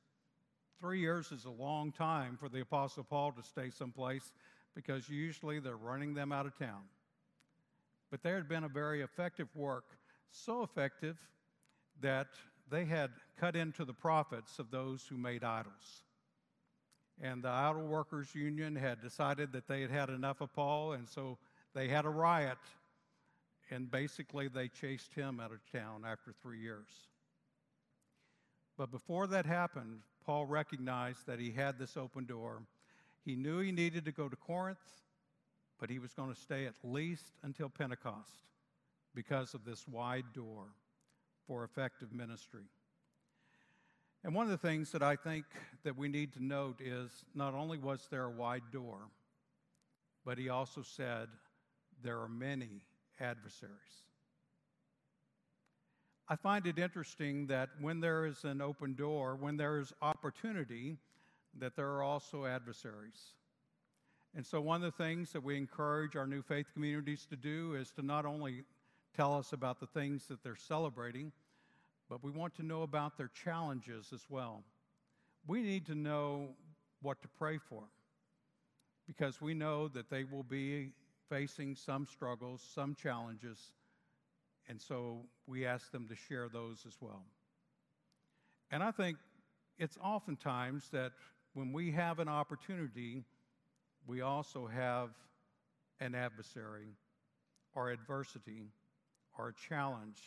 Three 0.79 1.01
years 1.01 1.33
is 1.33 1.43
a 1.43 1.51
long 1.51 1.91
time 1.91 2.37
for 2.37 2.47
the 2.47 2.61
Apostle 2.61 3.03
Paul 3.03 3.33
to 3.33 3.43
stay 3.43 3.69
someplace 3.69 4.31
because 4.73 5.09
usually 5.09 5.59
they're 5.59 5.75
running 5.75 6.13
them 6.13 6.31
out 6.31 6.45
of 6.45 6.57
town. 6.57 6.83
But 8.09 8.23
there 8.23 8.35
had 8.35 8.47
been 8.47 8.63
a 8.63 8.69
very 8.69 9.01
effective 9.01 9.49
work, 9.53 9.83
so 10.31 10.63
effective 10.63 11.17
that 11.99 12.27
they 12.69 12.85
had 12.85 13.11
cut 13.37 13.57
into 13.57 13.83
the 13.83 13.93
profits 13.93 14.57
of 14.57 14.71
those 14.71 15.05
who 15.05 15.17
made 15.17 15.43
idols. 15.43 16.05
And 17.21 17.43
the 17.43 17.49
Idol 17.49 17.83
Workers 17.83 18.33
Union 18.33 18.75
had 18.75 19.01
decided 19.01 19.51
that 19.51 19.67
they 19.67 19.81
had 19.81 19.91
had 19.91 20.09
enough 20.09 20.39
of 20.41 20.53
Paul, 20.53 20.93
and 20.93 21.07
so 21.07 21.37
they 21.73 21.87
had 21.87 22.05
a 22.05 22.09
riot, 22.09 22.57
and 23.69 23.91
basically 23.91 24.47
they 24.47 24.69
chased 24.69 25.13
him 25.13 25.39
out 25.39 25.51
of 25.51 25.59
town 25.71 26.03
after 26.05 26.33
three 26.41 26.59
years. 26.59 26.87
But 28.77 28.91
before 28.91 29.27
that 29.27 29.45
happened, 29.45 29.99
Paul 30.25 30.45
recognized 30.45 31.27
that 31.27 31.39
he 31.39 31.51
had 31.51 31.77
this 31.77 31.97
open 31.97 32.25
door. 32.25 32.63
He 33.25 33.35
knew 33.35 33.59
he 33.59 33.73
needed 33.73 34.05
to 34.05 34.13
go 34.13 34.29
to 34.29 34.35
Corinth, 34.37 34.77
but 35.79 35.89
he 35.89 35.99
was 35.99 36.13
going 36.13 36.33
to 36.33 36.39
stay 36.39 36.65
at 36.65 36.75
least 36.83 37.33
until 37.43 37.67
Pentecost 37.67 38.45
because 39.13 39.53
of 39.53 39.65
this 39.65 39.85
wide 39.87 40.31
door 40.33 40.67
for 41.45 41.65
effective 41.65 42.13
ministry. 42.13 42.63
And 44.23 44.35
one 44.35 44.45
of 44.45 44.51
the 44.51 44.57
things 44.57 44.91
that 44.91 45.01
I 45.01 45.15
think 45.15 45.45
that 45.83 45.97
we 45.97 46.09
need 46.09 46.33
to 46.33 46.43
note 46.43 46.81
is 46.81 47.09
not 47.33 47.53
only 47.53 47.77
was 47.77 48.07
there 48.11 48.25
a 48.25 48.29
wide 48.29 48.63
door, 48.71 48.99
but 50.25 50.37
he 50.37 50.49
also 50.49 50.81
said 50.81 51.29
there 52.03 52.19
are 52.19 52.27
many 52.27 52.83
adversaries. 53.19 53.73
I 56.27 56.35
find 56.35 56.67
it 56.67 56.77
interesting 56.77 57.47
that 57.47 57.69
when 57.79 58.01
there 58.01 58.25
is 58.25 58.43
an 58.43 58.61
open 58.61 58.93
door, 58.93 59.35
when 59.35 59.57
there 59.57 59.79
is 59.79 59.93
opportunity, 60.01 60.97
that 61.57 61.75
there 61.75 61.87
are 61.87 62.03
also 62.03 62.45
adversaries. 62.45 63.33
And 64.35 64.45
so, 64.45 64.61
one 64.61 64.83
of 64.83 64.91
the 64.95 65.03
things 65.03 65.31
that 65.33 65.43
we 65.43 65.57
encourage 65.57 66.15
our 66.15 66.27
new 66.27 66.43
faith 66.43 66.67
communities 66.73 67.25
to 67.31 67.35
do 67.35 67.73
is 67.73 67.89
to 67.91 68.03
not 68.03 68.27
only 68.27 68.63
tell 69.15 69.33
us 69.33 69.53
about 69.53 69.79
the 69.79 69.87
things 69.87 70.27
that 70.27 70.43
they're 70.43 70.55
celebrating, 70.55 71.31
but 72.09 72.23
we 72.23 72.31
want 72.31 72.55
to 72.55 72.63
know 72.63 72.81
about 72.81 73.17
their 73.17 73.29
challenges 73.43 74.11
as 74.13 74.25
well. 74.29 74.63
We 75.47 75.61
need 75.61 75.85
to 75.87 75.95
know 75.95 76.49
what 77.01 77.21
to 77.21 77.27
pray 77.27 77.57
for 77.57 77.83
because 79.07 79.41
we 79.41 79.53
know 79.53 79.87
that 79.89 80.09
they 80.09 80.23
will 80.23 80.43
be 80.43 80.91
facing 81.29 81.75
some 81.75 82.05
struggles, 82.05 82.61
some 82.73 82.95
challenges, 82.95 83.57
and 84.67 84.81
so 84.81 85.21
we 85.47 85.65
ask 85.65 85.91
them 85.91 86.07
to 86.07 86.15
share 86.15 86.49
those 86.49 86.83
as 86.87 86.97
well. 86.99 87.23
And 88.71 88.83
I 88.83 88.91
think 88.91 89.17
it's 89.77 89.97
oftentimes 90.03 90.89
that 90.91 91.11
when 91.53 91.71
we 91.71 91.91
have 91.91 92.19
an 92.19 92.27
opportunity, 92.27 93.23
we 94.05 94.21
also 94.21 94.67
have 94.67 95.09
an 95.99 96.13
adversary 96.13 96.89
or 97.73 97.89
adversity 97.89 98.67
or 99.37 99.49
a 99.49 99.53
challenge 99.53 100.21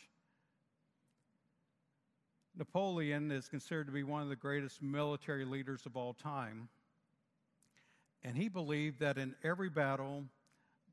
Napoleon 2.57 3.31
is 3.31 3.49
considered 3.49 3.87
to 3.87 3.93
be 3.93 4.03
one 4.03 4.23
of 4.23 4.29
the 4.29 4.37
greatest 4.37 4.83
military 4.83 5.45
leaders 5.45 5.87
of 5.87 5.97
all 5.97 6.13
time. 6.13 6.69
And 8.23 8.37
he 8.37 8.49
believed 8.49 9.01
that 9.01 9.17
in 9.19 9.35
every 9.43 9.71
battle 9.71 10.25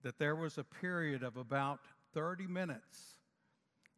that 0.04 0.18
there 0.18 0.36
was 0.36 0.58
a 0.58 0.63
period 0.63 1.22
of 1.24 1.38
about 1.38 1.80
30 2.13 2.48
minutes 2.48 3.16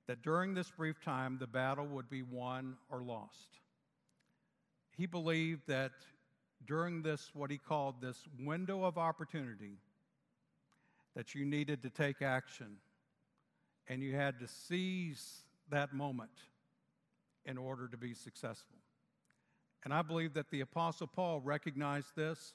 that 0.08 0.24
during 0.24 0.53
this 0.53 0.70
brief 0.72 1.00
time 1.01 1.38
the 1.39 1.48
battle 1.48 1.86
would 1.86 2.10
be 2.10 2.24
won 2.24 2.75
or 2.89 3.01
lost. 3.03 3.48
He 4.98 5.06
believed 5.06 5.62
that 5.68 5.91
during 6.65 7.01
this 7.01 7.30
what 7.34 7.51
he 7.51 7.58
called 7.58 8.01
this 8.01 8.18
window 8.39 8.84
of 8.84 8.98
opportunity 8.98 9.77
that 11.15 11.36
you 11.36 11.46
needed 11.46 11.84
to 11.84 11.89
take 11.89 12.22
action 12.22 12.77
and 13.88 14.01
you 14.01 14.15
had 14.15 14.39
to 14.39 14.48
seize 14.48 15.44
that 15.70 15.94
moment 15.94 16.32
in 17.45 17.57
order 17.57 17.88
to 17.88 17.98
be 17.98 18.13
successful. 18.13 18.77
And 19.83 19.93
I 19.93 20.01
believe 20.01 20.33
that 20.33 20.50
the 20.51 20.62
Apostle 20.62 21.07
Paul 21.07 21.39
recognized 21.41 22.15
this 22.15 22.53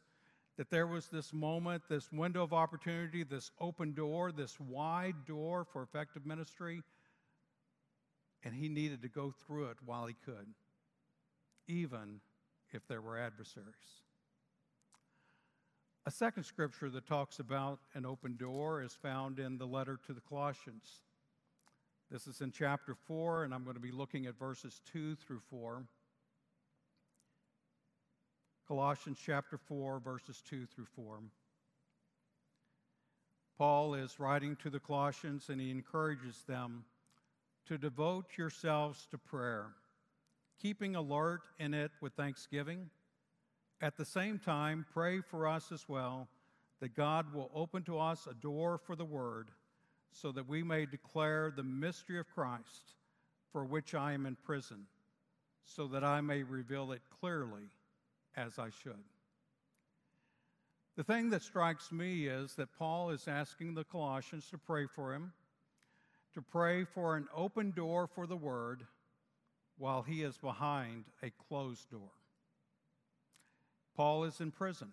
that 0.57 0.71
there 0.71 0.87
was 0.87 1.09
this 1.09 1.35
moment, 1.35 1.83
this 1.88 2.11
window 2.11 2.43
of 2.43 2.55
opportunity, 2.55 3.23
this 3.23 3.50
open 3.61 3.93
door, 3.93 4.33
this 4.33 4.59
wide 4.59 5.26
door 5.26 5.66
for 5.71 5.83
effective 5.83 6.25
ministry, 6.25 6.83
and 8.43 8.55
he 8.55 8.69
needed 8.69 9.02
to 9.02 9.09
go 9.09 9.31
through 9.31 9.66
it 9.66 9.76
while 9.85 10.07
he 10.07 10.16
could, 10.25 10.47
even 11.69 12.21
if 12.73 12.87
there 12.88 13.02
were 13.02 13.19
adversaries. 13.19 14.02
A 16.07 16.11
second 16.11 16.45
scripture 16.45 16.88
that 16.90 17.07
talks 17.07 17.40
about 17.40 17.81
an 17.95 18.07
open 18.07 18.37
door 18.37 18.81
is 18.81 18.95
found 18.95 19.38
in 19.38 19.59
the 19.59 19.66
letter 19.66 19.99
to 20.07 20.12
the 20.12 20.21
Colossians. 20.21 21.02
This 22.11 22.29
is 22.29 22.41
in 22.41 22.53
chapter 22.53 22.95
4, 23.09 23.43
and 23.43 23.53
I'm 23.53 23.65
going 23.65 23.75
to 23.75 23.81
be 23.81 23.91
looking 23.91 24.27
at 24.27 24.39
verses 24.39 24.81
2 24.93 25.17
through 25.17 25.41
4. 25.51 25.83
Colossians 28.69 29.19
chapter 29.25 29.59
4, 29.59 29.99
verses 29.99 30.41
2 30.49 30.67
through 30.67 30.87
4. 30.95 31.19
Paul 33.59 33.95
is 33.95 34.21
writing 34.21 34.57
to 34.63 34.71
the 34.71 34.79
Colossians, 34.79 35.49
and 35.49 35.61
he 35.61 35.73
encourages 35.73 36.45
them 36.47 36.85
to 37.67 37.77
devote 37.77 38.39
yourselves 38.39 39.09
to 39.11 39.19
prayer, 39.19 39.67
keeping 40.63 40.95
alert 40.95 41.43
in 41.59 41.75
it 41.75 41.91
with 42.01 42.13
thanksgiving. 42.13 42.89
At 43.81 43.97
the 43.97 44.05
same 44.05 44.39
time, 44.39 44.87
pray 44.93 45.21
for 45.23 45.49
us 45.49 45.73
as 45.73 45.89
well, 45.89 46.29
that 46.81 46.95
God 46.95 47.35
will 47.35 47.51
open 47.53 47.83
to 47.85 47.99
us 47.99 48.29
a 48.31 48.35
door 48.35 48.79
for 48.79 48.95
the 48.95 49.05
word 49.05 49.49
so 50.13 50.33
that 50.33 50.49
we 50.49 50.63
may 50.63 50.87
declare 50.87 51.53
the 51.55 51.63
mystery 51.63 52.19
of 52.19 52.27
Christ, 52.35 52.95
for 53.53 53.65
which 53.65 53.95
I 53.95 54.13
am 54.13 54.27
in 54.27 54.37
prison, 54.37 54.87
so 55.65 55.87
that 55.89 56.05
I 56.05 56.21
may 56.21 56.43
reveal 56.43 56.93
it 56.93 57.03
clearly 57.21 57.71
as 58.37 58.59
I 58.59 58.71
should. 58.71 59.05
The 60.97 61.05
thing 61.05 61.31
that 61.31 61.43
strikes 61.43 61.93
me 61.93 62.27
is 62.27 62.55
that 62.55 62.77
Paul 62.79 63.11
is 63.11 63.29
asking 63.29 63.75
the 63.75 63.85
Colossians 63.85 64.49
to 64.51 64.59
pray 64.59 64.87
for 64.87 65.15
him, 65.15 65.33
to 66.35 66.41
pray 66.41 66.85
for 66.85 67.17
an 67.17 67.29
open 67.35 67.71
door 67.71 68.07
for 68.07 68.27
the 68.27 68.37
word 68.37 68.87
while 69.79 70.03
he 70.03 70.23
is 70.23 70.39
behind 70.39 71.05
a 71.23 71.31
closed 71.49 71.91
door. 71.91 72.13
Paul 73.95 74.25
is 74.25 74.41
in 74.41 74.51
prison. 74.51 74.93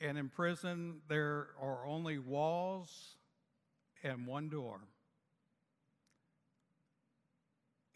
And 0.00 0.18
in 0.18 0.28
prison, 0.28 1.00
there 1.08 1.48
are 1.60 1.86
only 1.86 2.18
walls 2.18 3.16
and 4.02 4.26
one 4.26 4.48
door. 4.48 4.80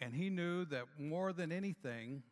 And 0.00 0.14
he 0.14 0.30
knew 0.30 0.64
that 0.66 0.86
more 0.98 1.32
than 1.32 1.52
anything, 1.52 2.22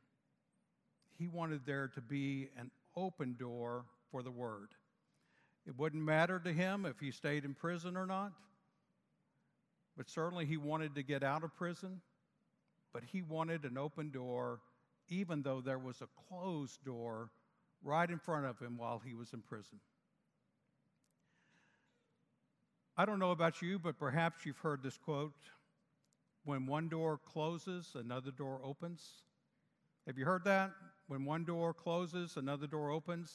he 1.18 1.28
wanted 1.28 1.66
there 1.66 1.88
to 1.88 2.00
be 2.00 2.48
an 2.56 2.70
open 2.96 3.36
door 3.38 3.84
for 4.10 4.22
the 4.22 4.30
word. 4.30 4.68
It 5.66 5.78
wouldn't 5.78 6.02
matter 6.02 6.38
to 6.38 6.52
him 6.52 6.86
if 6.86 6.98
he 6.98 7.10
stayed 7.10 7.44
in 7.44 7.52
prison 7.52 7.94
or 7.94 8.06
not, 8.06 8.32
but 9.98 10.08
certainly 10.08 10.46
he 10.46 10.56
wanted 10.56 10.94
to 10.94 11.02
get 11.02 11.22
out 11.22 11.44
of 11.44 11.54
prison, 11.56 12.00
but 12.94 13.02
he 13.04 13.20
wanted 13.20 13.64
an 13.64 13.76
open 13.76 14.10
door, 14.10 14.60
even 15.08 15.42
though 15.42 15.60
there 15.60 15.78
was 15.78 16.00
a 16.00 16.08
closed 16.28 16.82
door 16.86 17.30
right 17.82 18.08
in 18.10 18.18
front 18.18 18.46
of 18.46 18.58
him 18.58 18.76
while 18.76 19.00
he 19.04 19.14
was 19.14 19.32
in 19.32 19.40
prison. 19.40 19.80
I 22.96 23.04
don't 23.04 23.18
know 23.20 23.30
about 23.30 23.62
you, 23.62 23.78
but 23.78 23.98
perhaps 23.98 24.44
you've 24.44 24.58
heard 24.58 24.82
this 24.82 24.96
quote 24.96 25.34
when 26.44 26.66
one 26.66 26.88
door 26.88 27.18
closes, 27.18 27.92
another 27.94 28.30
door 28.30 28.60
opens. 28.64 29.06
Have 30.06 30.18
you 30.18 30.24
heard 30.24 30.44
that? 30.44 30.72
When 31.06 31.24
one 31.24 31.44
door 31.44 31.72
closes, 31.72 32.36
another 32.36 32.66
door 32.66 32.90
opens. 32.90 33.32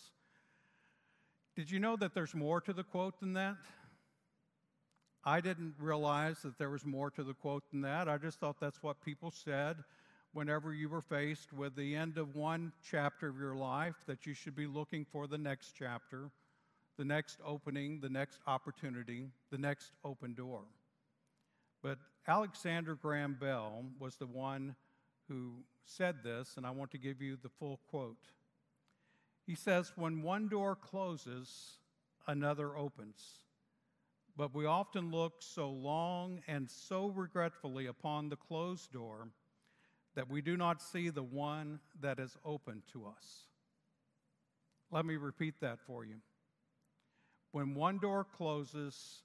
Did 1.55 1.69
you 1.69 1.79
know 1.79 1.95
that 1.97 2.13
there's 2.13 2.33
more 2.33 2.59
to 2.62 2.73
the 2.73 2.83
quote 2.83 3.19
than 3.19 3.33
that? 3.33 3.57
I 5.23 5.39
didn't 5.39 5.75
realize 5.79 6.41
that 6.41 6.57
there 6.57 6.69
was 6.69 6.85
more 6.85 7.09
to 7.12 7.23
the 7.23 7.33
quote 7.33 7.63
than 7.71 7.81
that. 7.81 8.09
I 8.09 8.17
just 8.17 8.39
thought 8.39 8.59
that's 8.59 8.83
what 8.83 9.00
people 9.01 9.31
said 9.31 9.77
whenever 10.34 10.74
you 10.74 10.90
were 10.90 11.02
faced 11.02 11.54
with 11.54 11.75
the 11.75 11.96
end 11.96 12.18
of 12.18 12.36
one 12.36 12.72
chapter 12.84 13.30
of 13.30 13.38
your 13.38 13.56
life, 13.56 13.96
that 14.08 14.25
you 14.25 14.34
should 14.34 14.56
be 14.56 14.66
looking 14.66 15.06
for 15.06 15.28
the 15.28 15.38
next 15.38 15.74
chapter, 15.78 16.32
the 16.98 17.06
next 17.06 17.38
opening, 17.46 18.00
the 18.02 18.10
next 18.10 18.40
opportunity, 18.48 19.28
the 19.52 19.58
next 19.58 19.92
open 20.04 20.34
door. 20.34 20.63
But 21.82 22.00
Alexander 22.28 22.96
Graham 22.96 23.38
Bell 23.40 23.86
was 24.00 24.16
the 24.16 24.25
one 24.25 24.75
who 25.28 25.54
said 25.86 26.24
this, 26.24 26.56
and 26.58 26.66
I 26.66 26.72
want 26.72 26.92
to 26.92 26.98
give 26.98 27.22
you 27.22 27.38
the 27.42 27.50
full 27.50 27.80
quote. 27.90 28.32
He 29.46 29.56
says, 29.56 29.94
When 29.96 30.22
one 30.22 30.48
door 30.48 30.75
closes, 30.75 31.78
another 32.28 32.75
opens. 32.75 33.40
But 34.36 34.56
we 34.56 34.66
often 34.66 35.12
look 35.12 35.34
so 35.40 35.70
long 35.70 36.42
and 36.48 36.68
so 36.70 37.08
regretfully 37.08 37.86
upon 37.86 38.30
the 38.30 38.36
closed 38.36 38.92
door 38.92 39.28
that 40.15 40.29
we 40.29 40.41
do 40.41 40.55
not 40.58 40.82
see 40.82 41.10
the 41.10 41.24
one 41.24 41.79
that 42.01 42.20
is 42.20 42.38
open 42.46 42.84
to 42.93 43.05
us. 43.05 43.48
Let 44.91 45.05
me 45.05 45.15
repeat 45.15 45.55
that 45.62 45.79
for 45.88 46.05
you. 46.05 46.15
When 47.51 47.74
one 47.74 48.00
door 48.00 48.24
closes, 48.24 49.22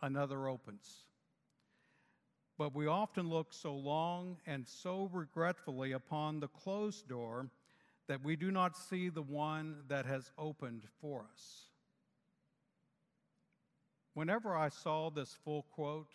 another 0.00 0.48
opens. 0.48 1.04
But 2.56 2.74
we 2.74 2.86
often 2.86 3.28
look 3.28 3.52
so 3.52 3.74
long 3.74 4.36
and 4.46 4.66
so 4.66 5.08
regretfully 5.12 5.92
upon 5.92 6.40
the 6.40 6.48
closed 6.48 7.08
door 7.08 7.50
that 8.08 8.24
we 8.24 8.36
do 8.36 8.50
not 8.50 8.76
see 8.76 9.08
the 9.08 9.22
one 9.22 9.76
that 9.88 10.06
has 10.06 10.32
opened 10.38 10.84
for 11.00 11.24
us. 11.32 11.66
Whenever 14.14 14.56
I 14.56 14.70
saw 14.70 15.10
this 15.10 15.36
full 15.44 15.62
quote, 15.70 16.10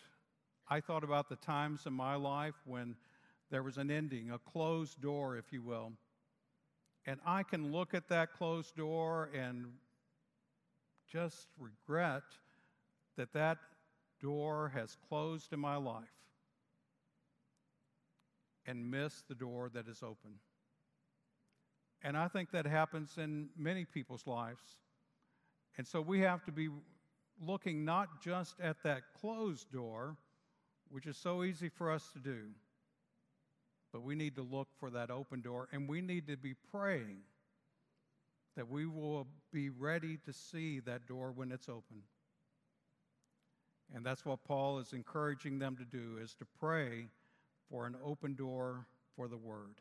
I 0.68 0.82
thought 0.82 1.04
about 1.04 1.30
the 1.30 1.38
times 1.38 1.86
in 1.86 1.94
my 1.94 2.16
life 2.16 2.56
when 2.66 2.96
there 3.54 3.62
was 3.62 3.78
an 3.78 3.92
ending, 3.92 4.32
a 4.32 4.40
closed 4.40 5.00
door, 5.00 5.38
if 5.38 5.54
you 5.54 5.62
will. 5.62 5.92
And 7.06 7.20
I 7.24 7.44
can 7.44 7.72
look 7.72 7.94
at 7.94 8.10
that 8.10 8.34
closed 8.34 8.76
door 8.76 9.30
and 9.32 9.68
just 11.08 11.50
regret 11.60 12.24
that 13.16 13.32
that 13.34 13.60
door 14.20 14.72
has 14.74 14.98
closed 15.08 15.54
in 15.54 15.60
my 15.60 15.76
life 15.76 16.02
and 18.66 18.90
miss 18.90 19.22
the 19.30 19.36
door 19.36 19.70
that 19.76 19.88
is 19.88 20.02
open. 20.02 20.40
And 22.02 22.18
I 22.18 22.30
think 22.30 22.50
that 22.54 22.66
happens 22.66 23.20
in 23.20 23.50
many 23.56 23.86
people's 23.86 24.26
lives. 24.26 24.64
And 25.78 25.86
so 25.86 26.02
we 26.02 26.22
have 26.22 26.44
to 26.46 26.52
be 26.52 26.70
looking 27.40 27.86
not 27.86 28.20
just 28.20 28.60
at 28.60 28.78
that 28.84 29.04
closed 29.22 29.72
door, 29.72 30.18
which 30.90 31.06
is 31.06 31.18
so 31.18 31.44
easy 31.44 31.70
for 31.70 31.92
us 31.92 32.10
to 32.14 32.20
do, 32.20 32.48
but 33.94 34.02
we 34.02 34.16
need 34.16 34.36
to 34.36 34.42
look 34.42 34.68
for 34.80 34.90
that 34.90 35.12
open 35.12 35.40
door 35.40 35.70
and 35.72 35.88
we 35.88 36.02
need 36.02 36.28
to 36.28 36.36
be 36.36 36.56
praying 36.72 37.20
that 38.58 38.68
we 38.68 38.86
will 38.86 39.28
be 39.52 39.70
ready 39.70 40.18
to 40.26 40.34
see 40.34 40.80
that 40.82 41.08
door 41.08 41.32
when 41.32 41.52
it's 41.52 41.70
open. 41.70 42.02
And 43.96 44.06
that's 44.06 44.26
what 44.26 44.44
Paul 44.44 44.80
is 44.80 44.94
encouraging 44.94 45.60
them 45.60 45.78
to 45.78 45.86
do 45.86 46.18
is 46.22 46.34
to 46.36 46.46
pray 46.60 47.08
for 47.70 47.86
an 47.86 47.96
open 48.04 48.36
door 48.36 48.86
for 49.16 49.28
the 49.28 49.38
word. 49.38 49.76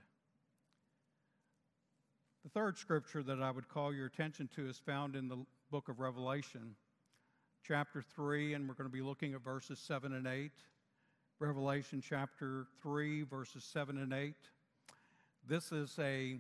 The 2.45 2.51
third 2.51 2.77
scripture 2.77 3.23
that 3.23 3.41
I 3.41 3.51
would 3.51 3.69
call 3.69 3.95
your 3.95 4.07
attention 4.07 4.49
to 4.57 4.69
is 4.69 4.79
found 4.79 5.17
in 5.17 5.29
the 5.29 5.45
book 5.71 5.89
of 5.89 6.01
Revelation, 6.01 6.75
chapter 7.67 8.03
3, 8.03 8.55
and 8.55 8.69
we're 8.69 8.75
going 8.75 8.89
to 8.89 8.93
be 8.93 9.03
looking 9.03 9.35
at 9.35 9.43
verses 9.43 9.79
7 9.79 10.13
and 10.13 10.27
8. 10.27 10.51
Revelation 11.43 12.01
chapter 12.01 12.67
3, 12.85 13.25
verses 13.25 13.65
7 13.65 13.99
and 13.99 14.13
8. 14.13 14.33
This 15.49 15.73
is 15.73 15.99
a 15.99 16.39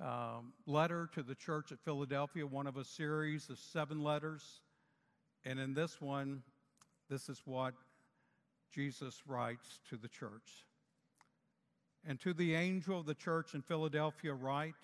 um, 0.00 0.52
letter 0.68 1.10
to 1.14 1.24
the 1.24 1.34
church 1.34 1.72
at 1.72 1.80
Philadelphia, 1.80 2.46
one 2.46 2.68
of 2.68 2.76
a 2.76 2.84
series 2.84 3.50
of 3.50 3.58
seven 3.58 4.04
letters. 4.04 4.60
And 5.44 5.58
in 5.58 5.74
this 5.74 6.00
one, 6.00 6.44
this 7.08 7.28
is 7.28 7.42
what 7.44 7.74
Jesus 8.72 9.20
writes 9.26 9.80
to 9.88 9.96
the 9.96 10.06
church. 10.06 10.64
And 12.06 12.20
to 12.20 12.32
the 12.32 12.54
angel 12.54 13.00
of 13.00 13.06
the 13.06 13.14
church 13.14 13.54
in 13.54 13.62
Philadelphia, 13.62 14.32
write, 14.32 14.74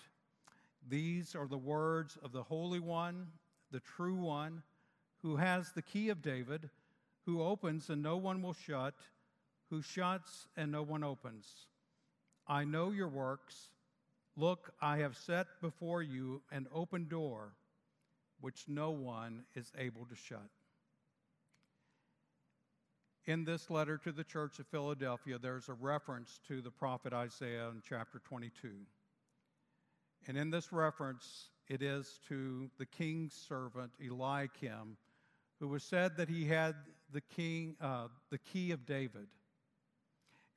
these 0.89 1.37
are 1.37 1.47
the 1.47 1.57
words 1.57 2.19
of 2.21 2.33
the 2.33 2.43
Holy 2.43 2.81
One, 2.81 3.29
the 3.71 3.79
true 3.79 4.17
One, 4.17 4.65
who 5.23 5.37
has 5.37 5.71
the 5.71 5.83
key 5.83 6.09
of 6.09 6.21
David, 6.21 6.69
who 7.27 7.45
opens 7.45 7.91
and 7.91 8.03
no 8.03 8.17
one 8.17 8.43
will 8.43 8.55
shut, 8.55 8.95
who 9.71 9.83
shuts 9.83 10.49
and 10.57 10.71
no 10.71 10.83
one 10.83 11.05
opens. 11.05 11.47
I 12.47 12.65
know 12.65 12.91
your 12.91 13.09
works. 13.09 13.71
Look, 14.37 14.73
I 14.81 14.99
have 14.99 15.17
set 15.17 15.47
before 15.61 16.03
you 16.03 16.43
an 16.53 16.67
open 16.73 17.09
door 17.09 17.53
which 18.41 18.65
no 18.69 18.91
one 18.91 19.45
is 19.55 19.73
able 19.79 20.05
to 20.07 20.15
shut. 20.15 20.51
In 23.25 23.45
this 23.45 23.71
letter 23.71 23.99
to 23.99 24.13
the 24.13 24.23
church 24.23 24.61
of 24.61 24.69
Philadelphia, 24.69 25.39
there's 25.39 25.69
a 25.69 25.75
reference 25.75 26.39
to 26.47 26.61
the 26.61 26.71
prophet 26.71 27.13
Isaiah 27.13 27.69
in 27.71 27.83
chapter 27.87 28.21
22. 28.21 28.71
And 30.29 30.37
in 30.37 30.51
this 30.51 30.73
reference, 30.73 31.49
it 31.69 31.83
is 31.83 32.21
to 32.29 32.71
the 32.79 32.87
king's 32.87 33.35
servant 33.35 33.91
Eliakim, 34.01 34.97
who 35.59 35.69
was 35.69 35.83
said 35.83 36.17
that 36.17 36.29
he 36.29 36.45
had 36.45 36.77
the 37.13 37.21
king, 37.21 37.75
uh, 37.81 38.09
the 38.31 38.39
key 38.39 38.71
of 38.71 38.87
David. 38.87 39.27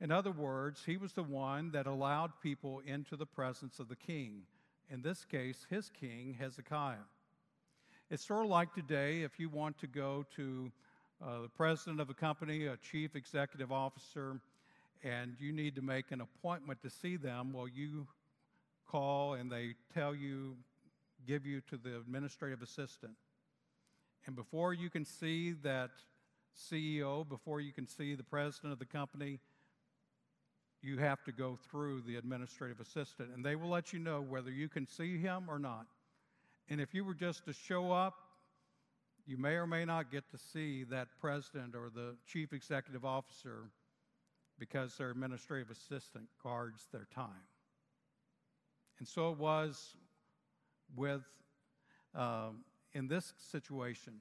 In 0.00 0.10
other 0.10 0.32
words, 0.32 0.82
he 0.84 0.96
was 0.96 1.12
the 1.12 1.22
one 1.22 1.72
that 1.72 1.86
allowed 1.86 2.32
people 2.42 2.80
into 2.86 3.16
the 3.16 3.26
presence 3.26 3.78
of 3.78 3.88
the 3.88 3.96
king. 3.96 4.42
In 4.88 5.02
this 5.02 5.24
case, 5.24 5.66
his 5.68 5.90
king, 5.90 6.36
Hezekiah. 6.38 7.06
It's 8.10 8.26
sort 8.26 8.44
of 8.44 8.50
like 8.50 8.74
today 8.74 9.22
if 9.22 9.38
you 9.38 9.48
want 9.50 9.78
to 9.78 9.86
go 9.86 10.24
to 10.36 10.72
uh, 11.22 11.42
the 11.42 11.48
president 11.48 12.00
of 12.00 12.08
a 12.08 12.14
company, 12.14 12.66
a 12.66 12.78
chief 12.78 13.14
executive 13.14 13.70
officer, 13.70 14.40
and 15.04 15.36
you 15.38 15.52
need 15.52 15.76
to 15.76 15.82
make 15.82 16.10
an 16.12 16.22
appointment 16.22 16.80
to 16.82 16.90
see 16.90 17.16
them. 17.16 17.52
Well, 17.52 17.68
you 17.68 18.06
call 18.90 19.34
and 19.34 19.52
they 19.52 19.74
tell 19.94 20.14
you, 20.14 20.56
give 21.26 21.44
you 21.44 21.60
to 21.68 21.76
the 21.76 21.98
administrative 21.98 22.62
assistant. 22.62 23.12
And 24.26 24.34
before 24.34 24.72
you 24.72 24.88
can 24.88 25.04
see 25.04 25.52
that 25.62 25.90
CEO, 26.58 27.28
before 27.28 27.60
you 27.60 27.72
can 27.72 27.86
see 27.86 28.14
the 28.14 28.24
president 28.24 28.72
of 28.72 28.78
the 28.78 28.86
company, 28.86 29.40
you 30.82 30.98
have 30.98 31.22
to 31.24 31.32
go 31.32 31.58
through 31.70 32.02
the 32.02 32.16
administrative 32.16 32.80
assistant. 32.80 33.30
And 33.34 33.44
they 33.44 33.56
will 33.56 33.68
let 33.68 33.92
you 33.92 33.98
know 33.98 34.20
whether 34.20 34.50
you 34.50 34.68
can 34.68 34.86
see 34.86 35.18
him 35.18 35.44
or 35.48 35.58
not. 35.58 35.86
And 36.68 36.80
if 36.80 36.94
you 36.94 37.04
were 37.04 37.14
just 37.14 37.44
to 37.44 37.52
show 37.52 37.92
up, 37.92 38.14
you 39.26 39.36
may 39.36 39.54
or 39.54 39.66
may 39.66 39.84
not 39.84 40.10
get 40.10 40.30
to 40.30 40.38
see 40.38 40.84
that 40.84 41.08
president 41.20 41.74
or 41.74 41.90
the 41.94 42.16
chief 42.26 42.52
executive 42.52 43.04
officer 43.04 43.70
because 44.58 44.96
their 44.96 45.10
administrative 45.10 45.70
assistant 45.70 46.24
guards 46.42 46.88
their 46.92 47.06
time. 47.14 47.46
And 48.98 49.08
so 49.08 49.32
it 49.32 49.38
was 49.38 49.94
with, 50.96 51.22
um, 52.14 52.64
in 52.92 53.08
this 53.08 53.32
situation. 53.50 54.14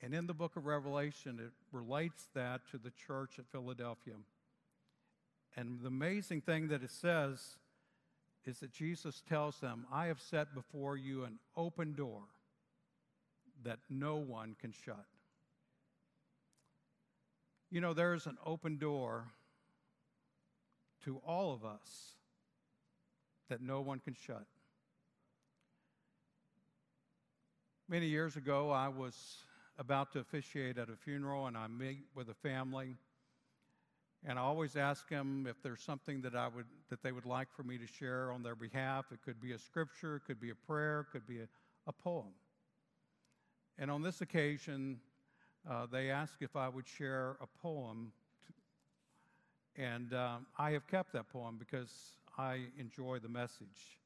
And 0.00 0.14
in 0.14 0.26
the 0.26 0.34
book 0.34 0.56
of 0.56 0.66
Revelation, 0.66 1.38
it 1.38 1.52
relates 1.70 2.28
that 2.34 2.62
to 2.70 2.78
the 2.78 2.90
church 2.90 3.38
at 3.38 3.46
Philadelphia. 3.52 4.14
And 5.56 5.80
the 5.80 5.88
amazing 5.88 6.40
thing 6.40 6.68
that 6.68 6.82
it 6.82 6.90
says 6.90 7.56
is 8.44 8.60
that 8.60 8.72
Jesus 8.72 9.22
tells 9.28 9.60
them, 9.60 9.86
I 9.92 10.06
have 10.06 10.20
set 10.20 10.54
before 10.54 10.96
you 10.96 11.24
an 11.24 11.38
open 11.56 11.94
door 11.94 12.22
that 13.64 13.78
no 13.88 14.16
one 14.16 14.56
can 14.60 14.72
shut. 14.72 15.04
You 17.70 17.80
know, 17.80 17.94
there's 17.94 18.26
an 18.26 18.38
open 18.44 18.78
door 18.78 19.26
to 21.04 21.20
all 21.26 21.52
of 21.52 21.64
us 21.64 22.16
that 23.48 23.60
no 23.60 23.80
one 23.80 23.98
can 23.98 24.14
shut. 24.14 24.46
Many 27.88 28.06
years 28.06 28.36
ago, 28.36 28.70
I 28.70 28.88
was 28.88 29.44
about 29.78 30.12
to 30.12 30.20
officiate 30.20 30.78
at 30.78 30.88
a 30.88 30.96
funeral, 30.96 31.46
and 31.46 31.56
I 31.56 31.66
meet 31.66 32.04
with 32.14 32.28
a 32.28 32.34
family. 32.34 32.96
And 34.24 34.38
I 34.38 34.42
always 34.42 34.76
ask 34.76 35.08
them 35.08 35.46
if 35.48 35.60
there's 35.62 35.82
something 35.82 36.20
that 36.22 36.36
I 36.36 36.46
would 36.48 36.66
that 36.90 37.02
they 37.02 37.10
would 37.10 37.26
like 37.26 37.48
for 37.50 37.64
me 37.64 37.76
to 37.78 37.86
share 37.86 38.30
on 38.30 38.42
their 38.42 38.54
behalf. 38.54 39.06
It 39.12 39.20
could 39.24 39.40
be 39.40 39.52
a 39.52 39.58
scripture, 39.58 40.16
it 40.16 40.22
could 40.26 40.40
be 40.40 40.50
a 40.50 40.54
prayer, 40.54 41.00
it 41.00 41.12
could 41.12 41.26
be 41.26 41.40
a, 41.40 41.48
a 41.88 41.92
poem. 41.92 42.34
And 43.78 43.90
on 43.90 44.02
this 44.02 44.20
occasion, 44.20 45.00
uh, 45.68 45.86
they 45.90 46.10
asked 46.10 46.40
if 46.40 46.54
I 46.54 46.68
would 46.68 46.86
share 46.86 47.36
a 47.40 47.46
poem, 47.60 48.12
to, 49.76 49.82
and 49.82 50.12
um, 50.14 50.46
I 50.56 50.70
have 50.72 50.86
kept 50.86 51.12
that 51.14 51.28
poem 51.28 51.56
because 51.58 51.90
I 52.38 52.66
enjoy 52.78 53.18
the 53.18 53.28
message. 53.28 53.98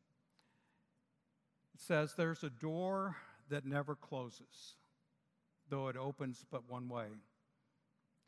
It 1.74 1.80
says, 1.80 2.14
There's 2.16 2.42
a 2.42 2.50
door 2.50 3.16
that 3.50 3.66
never 3.66 3.94
closes, 3.94 4.76
though 5.68 5.88
it 5.88 5.96
opens 5.96 6.44
but 6.50 6.62
one 6.70 6.88
way. 6.88 7.06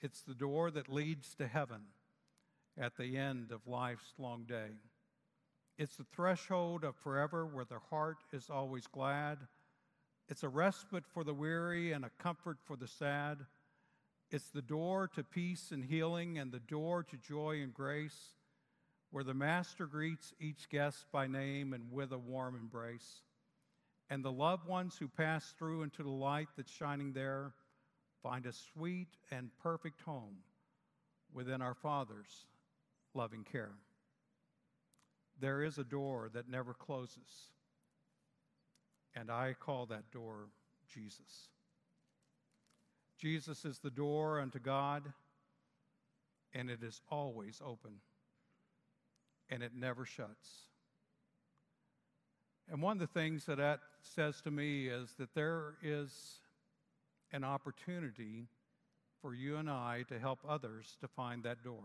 It's 0.01 0.23
the 0.23 0.35
door 0.35 0.71
that 0.71 0.89
leads 0.89 1.35
to 1.37 1.49
heaven 1.49 1.83
at 2.81 2.97
the 2.97 3.17
end 3.17 3.51
of 3.51 3.67
life's 3.67 4.15
long 4.17 4.45
day. 4.45 4.71
It's 5.77 5.97
the 5.97 6.07
threshold 6.13 6.85
of 6.85 6.97
forever 6.97 7.47
where 7.47 7.65
the 7.65 7.81
heart 7.91 8.19
is 8.33 8.49
always 8.49 8.87
glad. 8.87 9.39
It's 10.29 10.45
a 10.45 10.49
respite 10.49 11.05
for 11.13 11.25
the 11.25 11.35
weary 11.35 11.93
and 11.93 12.05
a 12.05 12.11
comfort 12.23 12.59
for 12.65 12.77
the 12.77 12.87
sad. 12.87 13.39
It's 14.31 14.51
the 14.51 14.63
door 14.63 15.09
to 15.15 15.25
peace 15.25 15.71
and 15.73 15.85
healing 15.85 16.39
and 16.39 16.53
the 16.53 16.61
door 16.61 17.03
to 17.05 17.17
joy 17.17 17.61
and 17.63 17.75
grace 17.75 18.35
where 19.11 19.25
the 19.25 19.35
Master 19.35 19.87
greets 19.87 20.35
each 20.39 20.69
guest 20.69 21.07
by 21.11 21.27
name 21.27 21.73
and 21.73 21.91
with 21.91 22.13
a 22.13 22.19
warm 22.19 22.55
embrace. 22.55 23.23
And 24.11 24.25
the 24.25 24.33
loved 24.33 24.67
ones 24.67 24.97
who 24.99 25.09
pass 25.09 25.55
through 25.59 25.83
into 25.83 26.03
the 26.03 26.11
light 26.11 26.49
that's 26.57 26.73
shining 26.73 27.13
there 27.13 27.53
find 28.23 28.47
a 28.47 28.53
sweet 28.53 29.09
and 29.31 29.51
perfect 29.63 30.01
home 30.03 30.37
within 31.33 31.63
our 31.63 31.75
Father's 31.75 32.47
loving 33.15 33.45
care. 33.45 33.73
There 35.41 35.63
is 35.63 35.79
a 35.79 35.85
door 35.85 36.31
that 36.35 36.49
never 36.49 36.75
closes, 36.75 37.53
and 39.15 39.31
I 39.31 39.55
call 39.59 39.87
that 39.87 40.11
door 40.11 40.49
Jesus. 40.93 41.49
Jesus 43.19 43.65
is 43.65 43.79
the 43.79 43.91
door 43.91 44.41
unto 44.41 44.59
God, 44.59 45.05
and 46.55 46.71
it 46.71 46.83
is 46.83 47.01
always 47.11 47.61
open, 47.65 47.93
and 49.51 49.63
it 49.63 49.73
never 49.75 50.05
shuts. 50.05 50.69
And 52.71 52.83
one 52.83 52.97
of 52.97 53.01
the 53.01 53.21
things 53.21 53.47
that 53.47 53.59
that 53.59 53.81
says 54.03 54.41
to 54.43 54.51
me 54.51 54.89
is 54.89 55.15
that 55.19 55.35
there 55.35 55.75
is 55.83 56.41
an 57.33 57.45
opportunity 57.45 58.47
for 59.21 59.35
you 59.35 59.57
and 59.57 59.69
I 59.69 60.05
to 60.09 60.19
help 60.19 60.41
others 60.49 60.97
to 61.01 61.09
find 61.09 61.43
that 61.43 61.63
door. 61.63 61.85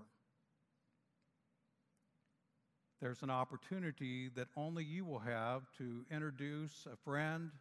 There's 3.02 3.22
an 3.22 3.30
opportunity 3.30 4.30
that 4.36 4.48
only 4.56 4.86
you 4.86 5.04
will 5.04 5.20
have 5.20 5.64
to 5.78 6.06
introduce 6.10 6.88
a 6.92 6.96
friend, 7.04 7.52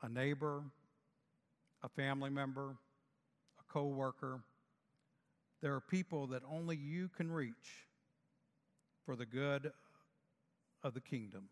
a 0.00 0.08
neighbor, 0.08 0.62
a 1.82 1.88
family 1.88 2.30
member, 2.30 2.76
a 3.58 3.72
coworker. 3.72 4.40
There 5.60 5.74
are 5.74 5.80
people 5.80 6.28
that 6.28 6.42
only 6.48 6.76
you 6.76 7.08
can 7.16 7.32
reach 7.32 7.86
for 9.04 9.16
the 9.16 9.26
good 9.26 9.72
of 10.84 10.94
the 10.94 11.00
kingdom. 11.00 11.48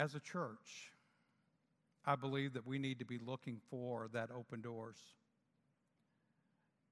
As 0.00 0.14
a 0.14 0.20
church, 0.20 0.94
I 2.06 2.16
believe 2.16 2.54
that 2.54 2.66
we 2.66 2.78
need 2.78 3.00
to 3.00 3.04
be 3.04 3.18
looking 3.18 3.60
for 3.68 4.08
that 4.14 4.30
open 4.34 4.62
doors. 4.62 4.96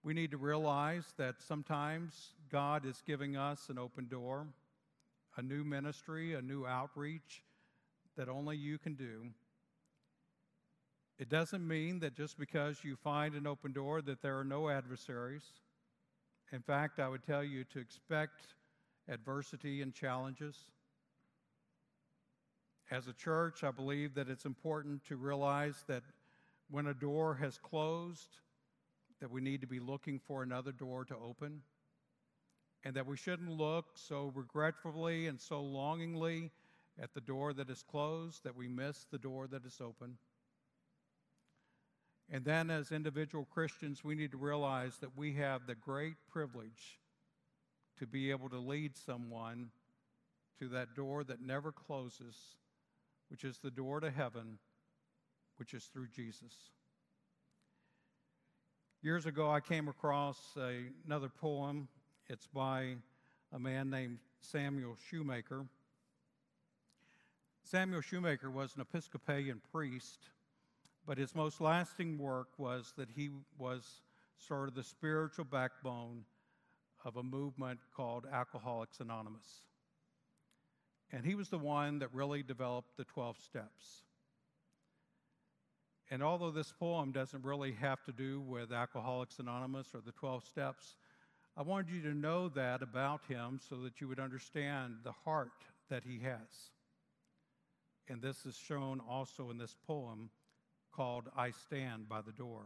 We 0.04 0.12
need 0.12 0.30
to 0.32 0.36
realize 0.36 1.06
that 1.16 1.40
sometimes 1.40 2.34
God 2.52 2.84
is 2.84 3.02
giving 3.06 3.34
us 3.34 3.70
an 3.70 3.78
open 3.78 4.08
door, 4.08 4.46
a 5.38 5.42
new 5.42 5.64
ministry, 5.64 6.34
a 6.34 6.42
new 6.42 6.66
outreach 6.66 7.42
that 8.18 8.28
only 8.28 8.58
you 8.58 8.76
can 8.76 8.94
do. 8.94 9.28
It 11.18 11.30
doesn't 11.30 11.66
mean 11.66 12.00
that 12.00 12.14
just 12.14 12.38
because 12.38 12.84
you 12.84 12.94
find 12.94 13.34
an 13.34 13.46
open 13.46 13.72
door 13.72 14.02
that 14.02 14.20
there 14.20 14.38
are 14.38 14.44
no 14.44 14.68
adversaries. 14.68 15.46
In 16.52 16.60
fact, 16.60 17.00
I 17.00 17.08
would 17.08 17.22
tell 17.22 17.42
you 17.42 17.64
to 17.72 17.78
expect 17.78 18.48
adversity 19.08 19.80
and 19.80 19.94
challenges. 19.94 20.56
As 22.90 23.06
a 23.06 23.12
church, 23.12 23.64
I 23.64 23.70
believe 23.70 24.14
that 24.14 24.30
it's 24.30 24.46
important 24.46 25.04
to 25.06 25.16
realize 25.16 25.84
that 25.88 26.02
when 26.70 26.86
a 26.86 26.94
door 26.94 27.34
has 27.34 27.58
closed, 27.58 28.38
that 29.20 29.30
we 29.30 29.42
need 29.42 29.60
to 29.60 29.66
be 29.66 29.78
looking 29.78 30.18
for 30.18 30.42
another 30.42 30.72
door 30.72 31.04
to 31.04 31.16
open, 31.16 31.60
and 32.84 32.94
that 32.94 33.06
we 33.06 33.16
shouldn't 33.16 33.50
look 33.50 33.86
so 33.96 34.32
regretfully 34.34 35.26
and 35.26 35.38
so 35.38 35.60
longingly 35.60 36.50
at 36.98 37.12
the 37.12 37.20
door 37.20 37.52
that 37.52 37.68
is 37.68 37.82
closed 37.82 38.42
that 38.44 38.56
we 38.56 38.68
miss 38.68 39.04
the 39.10 39.18
door 39.18 39.46
that 39.48 39.66
is 39.66 39.80
open. 39.82 40.16
And 42.30 42.44
then, 42.44 42.70
as 42.70 42.90
individual 42.90 43.44
Christians, 43.44 44.02
we 44.02 44.14
need 44.14 44.30
to 44.32 44.38
realize 44.38 44.96
that 44.98 45.16
we 45.16 45.34
have 45.34 45.66
the 45.66 45.74
great 45.74 46.16
privilege 46.30 47.00
to 47.98 48.06
be 48.06 48.30
able 48.30 48.48
to 48.48 48.58
lead 48.58 48.96
someone 48.96 49.70
to 50.58 50.68
that 50.68 50.94
door 50.94 51.24
that 51.24 51.40
never 51.42 51.70
closes 51.70 52.36
which 53.28 53.44
is 53.44 53.58
the 53.58 53.70
door 53.70 54.00
to 54.00 54.10
heaven, 54.10 54.58
which 55.56 55.74
is 55.74 55.84
through 55.84 56.08
Jesus. 56.08 56.54
Years 59.02 59.26
ago, 59.26 59.50
I 59.50 59.60
came 59.60 59.88
across 59.88 60.38
a, 60.56 60.80
another 61.06 61.28
poem. 61.28 61.88
It's 62.28 62.46
by 62.46 62.96
a 63.52 63.58
man 63.58 63.90
named 63.90 64.18
Samuel 64.40 64.96
Shoemaker. 65.08 65.66
Samuel 67.62 68.00
Shoemaker 68.00 68.50
was 68.50 68.74
an 68.74 68.80
Episcopalian 68.80 69.60
priest, 69.70 70.30
but 71.06 71.18
his 71.18 71.34
most 71.34 71.60
lasting 71.60 72.18
work 72.18 72.48
was 72.58 72.92
that 72.96 73.10
he 73.14 73.30
was 73.58 74.02
sort 74.36 74.68
of 74.68 74.74
the 74.74 74.82
spiritual 74.82 75.44
backbone 75.44 76.24
of 77.04 77.16
a 77.16 77.22
movement 77.22 77.80
called 77.94 78.26
Alcoholics 78.32 79.00
Anonymous. 79.00 79.67
And 81.12 81.24
he 81.24 81.34
was 81.34 81.48
the 81.48 81.58
one 81.58 82.00
that 82.00 82.12
really 82.12 82.42
developed 82.42 82.96
the 82.96 83.04
12 83.04 83.38
steps. 83.38 84.02
And 86.10 86.22
although 86.22 86.50
this 86.50 86.72
poem 86.78 87.12
doesn't 87.12 87.44
really 87.44 87.72
have 87.72 88.02
to 88.04 88.12
do 88.12 88.40
with 88.40 88.72
Alcoholics 88.72 89.38
Anonymous 89.38 89.88
or 89.94 90.00
the 90.00 90.12
12 90.12 90.44
steps, 90.44 90.96
I 91.56 91.62
wanted 91.62 91.90
you 91.90 92.02
to 92.02 92.14
know 92.14 92.48
that 92.50 92.82
about 92.82 93.22
him 93.28 93.60
so 93.68 93.76
that 93.82 94.00
you 94.00 94.08
would 94.08 94.20
understand 94.20 94.98
the 95.02 95.12
heart 95.12 95.50
that 95.90 96.04
he 96.04 96.20
has. 96.20 96.70
And 98.08 98.22
this 98.22 98.46
is 98.46 98.56
shown 98.56 99.00
also 99.08 99.50
in 99.50 99.58
this 99.58 99.76
poem 99.86 100.30
called 100.92 101.24
I 101.36 101.50
Stand 101.50 102.08
by 102.08 102.22
the 102.22 102.32
Door. 102.32 102.62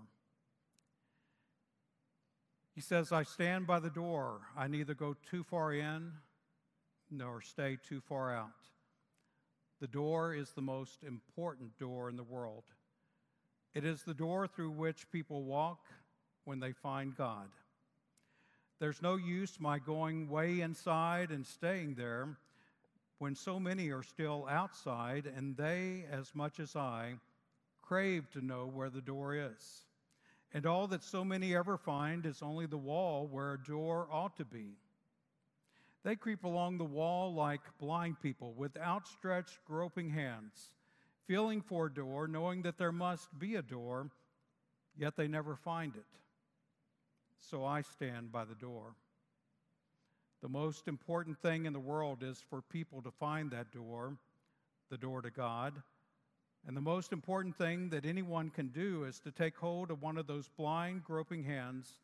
He 2.74 2.80
says, 2.80 3.12
I 3.12 3.22
stand 3.24 3.66
by 3.66 3.80
the 3.80 3.90
door. 3.90 4.40
I 4.56 4.66
neither 4.66 4.94
go 4.94 5.14
too 5.28 5.42
far 5.42 5.72
in 5.72 6.12
nor 7.12 7.40
stay 7.40 7.78
too 7.88 8.00
far 8.00 8.34
out. 8.34 8.50
The 9.80 9.86
door 9.86 10.34
is 10.34 10.52
the 10.52 10.62
most 10.62 11.02
important 11.02 11.78
door 11.78 12.08
in 12.08 12.16
the 12.16 12.22
world. 12.22 12.64
It 13.74 13.84
is 13.84 14.02
the 14.02 14.14
door 14.14 14.46
through 14.46 14.70
which 14.70 15.10
people 15.10 15.44
walk 15.44 15.80
when 16.44 16.60
they 16.60 16.72
find 16.72 17.16
God. 17.16 17.48
There's 18.78 19.02
no 19.02 19.16
use 19.16 19.60
my 19.60 19.78
going 19.78 20.28
way 20.28 20.60
inside 20.60 21.30
and 21.30 21.46
staying 21.46 21.94
there 21.94 22.36
when 23.18 23.34
so 23.34 23.60
many 23.60 23.90
are 23.90 24.02
still 24.02 24.46
outside 24.50 25.26
and 25.26 25.56
they, 25.56 26.04
as 26.10 26.34
much 26.34 26.58
as 26.58 26.74
I, 26.74 27.14
crave 27.80 28.28
to 28.32 28.44
know 28.44 28.66
where 28.66 28.90
the 28.90 29.00
door 29.00 29.34
is. 29.36 29.84
And 30.52 30.66
all 30.66 30.86
that 30.88 31.02
so 31.04 31.24
many 31.24 31.54
ever 31.54 31.78
find 31.78 32.26
is 32.26 32.42
only 32.42 32.66
the 32.66 32.76
wall 32.76 33.26
where 33.26 33.54
a 33.54 33.62
door 33.62 34.08
ought 34.10 34.36
to 34.36 34.44
be. 34.44 34.76
They 36.04 36.16
creep 36.16 36.42
along 36.44 36.78
the 36.78 36.84
wall 36.84 37.32
like 37.32 37.60
blind 37.78 38.20
people 38.20 38.54
with 38.54 38.76
outstretched, 38.76 39.58
groping 39.64 40.10
hands, 40.10 40.72
feeling 41.26 41.60
for 41.60 41.86
a 41.86 41.94
door, 41.94 42.26
knowing 42.26 42.62
that 42.62 42.76
there 42.76 42.92
must 42.92 43.38
be 43.38 43.54
a 43.54 43.62
door, 43.62 44.10
yet 44.96 45.16
they 45.16 45.28
never 45.28 45.54
find 45.54 45.94
it. 45.94 46.04
So 47.38 47.64
I 47.64 47.82
stand 47.82 48.32
by 48.32 48.44
the 48.44 48.56
door. 48.56 48.94
The 50.42 50.48
most 50.48 50.88
important 50.88 51.38
thing 51.38 51.66
in 51.66 51.72
the 51.72 51.78
world 51.78 52.24
is 52.24 52.42
for 52.50 52.62
people 52.62 53.00
to 53.02 53.12
find 53.12 53.52
that 53.52 53.70
door, 53.70 54.16
the 54.90 54.98
door 54.98 55.22
to 55.22 55.30
God. 55.30 55.74
And 56.66 56.76
the 56.76 56.80
most 56.80 57.12
important 57.12 57.56
thing 57.56 57.90
that 57.90 58.04
anyone 58.04 58.50
can 58.50 58.68
do 58.68 59.04
is 59.04 59.20
to 59.20 59.30
take 59.30 59.56
hold 59.56 59.92
of 59.92 60.02
one 60.02 60.16
of 60.16 60.26
those 60.26 60.48
blind, 60.48 61.04
groping 61.04 61.44
hands 61.44 61.98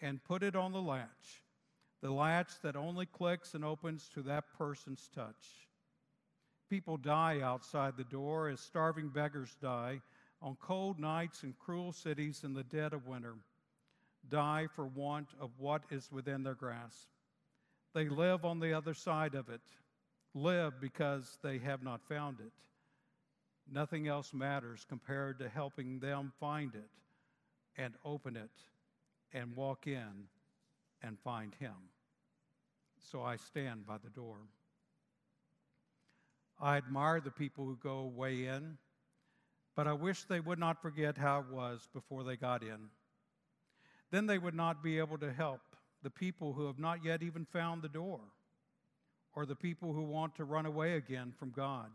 and 0.00 0.22
put 0.22 0.44
it 0.44 0.54
on 0.54 0.70
the 0.70 0.80
latch 0.80 1.42
the 2.02 2.10
latch 2.10 2.60
that 2.62 2.76
only 2.76 3.06
clicks 3.06 3.54
and 3.54 3.64
opens 3.64 4.08
to 4.14 4.22
that 4.22 4.44
person's 4.56 5.08
touch. 5.14 5.68
People 6.68 6.96
die 6.96 7.40
outside 7.42 7.96
the 7.96 8.04
door 8.04 8.48
as 8.48 8.60
starving 8.60 9.08
beggars 9.08 9.56
die 9.60 10.00
on 10.40 10.56
cold 10.60 10.98
nights 10.98 11.42
in 11.42 11.54
cruel 11.58 11.92
cities 11.92 12.42
in 12.44 12.54
the 12.54 12.62
dead 12.64 12.92
of 12.92 13.06
winter, 13.06 13.34
die 14.28 14.66
for 14.74 14.86
want 14.86 15.28
of 15.40 15.50
what 15.58 15.82
is 15.90 16.10
within 16.10 16.42
their 16.42 16.54
grasp. 16.54 17.08
They 17.92 18.08
live 18.08 18.44
on 18.44 18.60
the 18.60 18.72
other 18.72 18.94
side 18.94 19.34
of 19.34 19.48
it, 19.48 19.60
live 20.32 20.80
because 20.80 21.38
they 21.42 21.58
have 21.58 21.82
not 21.82 22.00
found 22.08 22.38
it. 22.40 22.52
Nothing 23.70 24.08
else 24.08 24.32
matters 24.32 24.86
compared 24.88 25.38
to 25.40 25.48
helping 25.48 25.98
them 25.98 26.32
find 26.40 26.74
it 26.74 26.90
and 27.76 27.94
open 28.04 28.36
it 28.36 28.50
and 29.32 29.54
walk 29.54 29.86
in 29.86 30.28
and 31.02 31.18
find 31.18 31.54
him. 31.58 31.74
So 33.10 33.22
I 33.22 33.36
stand 33.36 33.86
by 33.86 33.96
the 33.98 34.10
door. 34.10 34.36
I 36.60 36.76
admire 36.76 37.20
the 37.20 37.30
people 37.30 37.64
who 37.64 37.76
go 37.82 38.04
way 38.04 38.46
in, 38.46 38.76
but 39.74 39.86
I 39.86 39.94
wish 39.94 40.24
they 40.24 40.40
would 40.40 40.58
not 40.58 40.82
forget 40.82 41.16
how 41.16 41.40
it 41.40 41.46
was 41.50 41.88
before 41.94 42.22
they 42.22 42.36
got 42.36 42.62
in. 42.62 42.90
Then 44.10 44.26
they 44.26 44.38
would 44.38 44.54
not 44.54 44.82
be 44.82 44.98
able 44.98 45.16
to 45.18 45.32
help 45.32 45.60
the 46.02 46.10
people 46.10 46.52
who 46.52 46.66
have 46.66 46.78
not 46.78 47.04
yet 47.04 47.22
even 47.22 47.46
found 47.46 47.82
the 47.82 47.88
door, 47.88 48.20
or 49.34 49.46
the 49.46 49.56
people 49.56 49.92
who 49.92 50.02
want 50.02 50.34
to 50.34 50.44
run 50.44 50.66
away 50.66 50.94
again 50.94 51.32
from 51.38 51.50
God. 51.50 51.90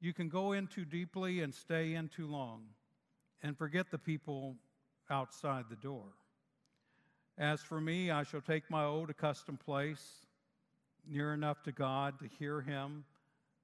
You 0.00 0.12
can 0.12 0.28
go 0.28 0.52
in 0.52 0.66
too 0.66 0.84
deeply 0.84 1.40
and 1.40 1.54
stay 1.54 1.94
in 1.94 2.08
too 2.08 2.26
long, 2.26 2.64
and 3.42 3.56
forget 3.56 3.90
the 3.90 3.98
people 3.98 4.56
outside 5.10 5.66
the 5.70 5.76
door. 5.76 6.04
As 7.36 7.60
for 7.60 7.80
me, 7.80 8.10
I 8.10 8.22
shall 8.22 8.40
take 8.40 8.70
my 8.70 8.84
old 8.84 9.10
accustomed 9.10 9.60
place, 9.60 10.26
near 11.06 11.34
enough 11.34 11.62
to 11.64 11.72
God 11.72 12.18
to 12.20 12.28
hear 12.38 12.60
Him 12.60 13.04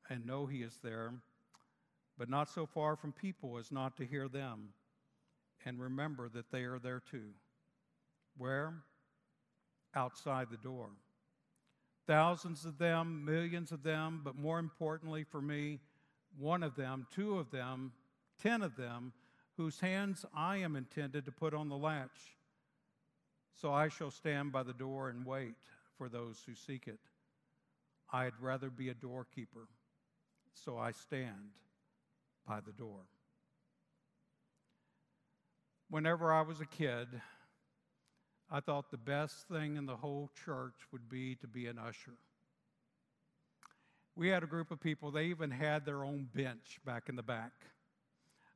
and 0.09 0.27
know 0.27 0.47
He 0.47 0.63
is 0.63 0.79
there, 0.83 1.13
but 2.19 2.29
not 2.29 2.49
so 2.49 2.67
far 2.67 2.97
from 2.97 3.13
people 3.13 3.59
as 3.59 3.71
not 3.71 3.97
to 3.97 4.05
hear 4.05 4.29
them 4.29 4.71
and 5.65 5.81
remember 5.81 6.29
that 6.31 6.51
they 6.51 6.63
are 6.63 6.79
there 6.79 7.01
too. 7.01 7.31
Where? 8.37 8.75
Outside 9.95 10.49
the 10.51 10.57
door. 10.57 10.89
Thousands 12.07 12.65
of 12.65 12.79
them, 12.79 13.25
millions 13.25 13.73
of 13.73 13.83
them, 13.83 14.23
but 14.25 14.35
more 14.35 14.59
importantly 14.59 15.25
for 15.25 15.41
me, 15.41 15.81
one 16.39 16.63
of 16.63 16.77
them, 16.77 17.07
two 17.15 17.39
of 17.39 17.51
them, 17.51 17.93
ten 18.43 18.63
of 18.63 18.77
them 18.77 19.13
whose 19.57 19.81
hands 19.81 20.25
I 20.35 20.57
am 20.57 20.77
intended 20.77 21.25
to 21.27 21.33
put 21.33 21.55
on 21.55 21.69
the 21.69 21.77
latch. 21.77 22.37
So 23.55 23.73
I 23.73 23.89
shall 23.89 24.11
stand 24.11 24.53
by 24.53 24.63
the 24.63 24.73
door 24.73 25.09
and 25.09 25.25
wait 25.27 25.55
for 25.99 26.09
those 26.09 26.43
who 26.47 26.55
seek 26.55 26.89
it. 26.89 26.99
I'd 28.13 28.33
rather 28.41 28.71
be 28.71 28.89
a 28.89 28.95
doorkeeper, 28.95 29.69
so 30.53 30.79
I 30.79 30.93
stand 30.93 31.51
by 32.47 32.61
the 32.61 32.73
door. 32.73 33.03
Whenever 35.89 36.33
I 36.33 36.43
was 36.43 36.61
a 36.61 36.67
kid, 36.67 37.09
I 38.51 38.61
thought 38.61 38.91
the 38.91 38.97
best 38.97 39.47
thing 39.49 39.77
in 39.77 39.87
the 39.87 39.97
whole 39.97 40.31
church 40.45 40.75
would 40.93 41.09
be 41.09 41.37
to 41.37 41.47
be 41.47 41.67
an 41.67 41.79
usher. 41.79 42.15
We 44.17 44.29
had 44.29 44.43
a 44.43 44.47
group 44.47 44.71
of 44.71 44.81
people, 44.81 45.11
they 45.11 45.27
even 45.27 45.51
had 45.51 45.85
their 45.85 46.05
own 46.05 46.29
bench 46.35 46.81
back 46.85 47.09
in 47.09 47.17
the 47.17 47.23
back. 47.23 47.53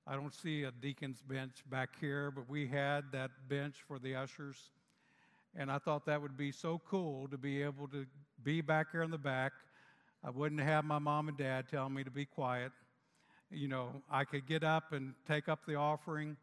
I 0.07 0.15
don't 0.15 0.35
see 0.35 0.65
a 0.65 0.71
deacon's 0.71 1.23
bench 1.23 1.63
back 1.71 1.91
here, 2.01 2.31
but 2.31 2.49
we 2.49 2.67
had 2.67 3.13
that 3.13 3.31
bench 3.49 3.77
for 3.87 3.99
the 3.99 4.17
ushers. 4.17 4.71
And 5.57 5.71
I 5.71 5.79
thought 5.79 6.07
that 6.07 6.21
would 6.21 6.37
be 6.37 6.51
so 6.51 6.81
cool 6.89 7.29
to 7.29 7.39
be 7.39 7.63
able 7.63 7.87
to 7.89 8.07
be 8.43 8.61
back 8.61 8.91
here 8.91 9.03
in 9.03 9.11
the 9.11 9.19
back. 9.19 9.53
I 10.25 10.31
wouldn't 10.31 10.61
have 10.61 10.85
my 10.85 10.99
mom 10.99 11.29
and 11.29 11.37
dad 11.37 11.67
telling 11.71 11.95
me 11.95 12.03
to 12.03 12.11
be 12.11 12.25
quiet. 12.25 12.73
You 13.51 13.69
know, 13.69 14.03
I 14.11 14.25
could 14.25 14.47
get 14.47 14.65
up 14.65 14.93
and 14.93 15.15
take 15.29 15.49
up 15.49 15.61
the 15.67 15.77
offering, 15.77 16.37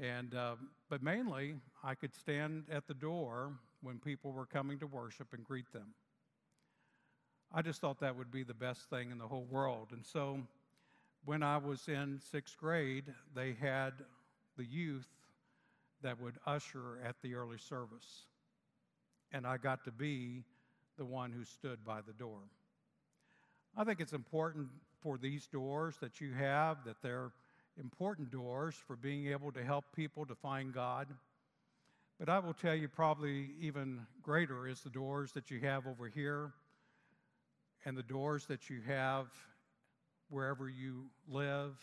and 0.00 0.34
uh, 0.34 0.54
but 0.88 1.02
mainly 1.02 1.56
I 1.84 1.94
could 1.94 2.14
stand 2.14 2.64
at 2.70 2.86
the 2.86 2.94
door 2.94 3.52
when 3.82 3.98
people 3.98 4.32
were 4.32 4.46
coming 4.46 4.78
to 4.78 4.86
worship 4.86 5.28
and 5.32 5.44
greet 5.44 5.70
them. 5.72 5.94
I 7.52 7.62
just 7.62 7.80
thought 7.80 8.00
that 8.00 8.16
would 8.16 8.30
be 8.30 8.44
the 8.44 8.54
best 8.54 8.88
thing 8.88 9.10
in 9.10 9.18
the 9.18 9.26
whole 9.26 9.46
world. 9.50 9.88
And 9.92 10.04
so 10.04 10.38
when 11.24 11.42
I 11.42 11.58
was 11.58 11.88
in 11.88 12.20
sixth 12.30 12.56
grade, 12.56 13.04
they 13.34 13.54
had 13.60 13.92
the 14.56 14.64
youth 14.64 15.08
that 16.02 16.20
would 16.20 16.38
usher 16.46 16.98
at 17.04 17.16
the 17.22 17.34
early 17.34 17.58
service. 17.58 18.27
And 19.32 19.46
I 19.46 19.56
got 19.56 19.84
to 19.84 19.92
be 19.92 20.44
the 20.96 21.04
one 21.04 21.32
who 21.32 21.44
stood 21.44 21.84
by 21.84 22.00
the 22.00 22.12
door. 22.12 22.40
I 23.76 23.84
think 23.84 24.00
it's 24.00 24.12
important 24.12 24.68
for 25.00 25.18
these 25.18 25.46
doors 25.46 25.96
that 26.00 26.20
you 26.20 26.32
have, 26.32 26.78
that 26.84 26.96
they're 27.02 27.32
important 27.78 28.30
doors 28.30 28.74
for 28.74 28.96
being 28.96 29.28
able 29.28 29.52
to 29.52 29.62
help 29.62 29.84
people 29.94 30.26
to 30.26 30.34
find 30.34 30.72
God. 30.72 31.06
But 32.18 32.28
I 32.28 32.40
will 32.40 32.54
tell 32.54 32.74
you, 32.74 32.88
probably 32.88 33.50
even 33.60 34.06
greater 34.22 34.66
is 34.66 34.80
the 34.80 34.90
doors 34.90 35.30
that 35.32 35.50
you 35.50 35.60
have 35.60 35.86
over 35.86 36.08
here 36.08 36.52
and 37.84 37.96
the 37.96 38.02
doors 38.02 38.46
that 38.46 38.68
you 38.68 38.80
have 38.86 39.26
wherever 40.28 40.68
you 40.68 41.04
live, 41.28 41.78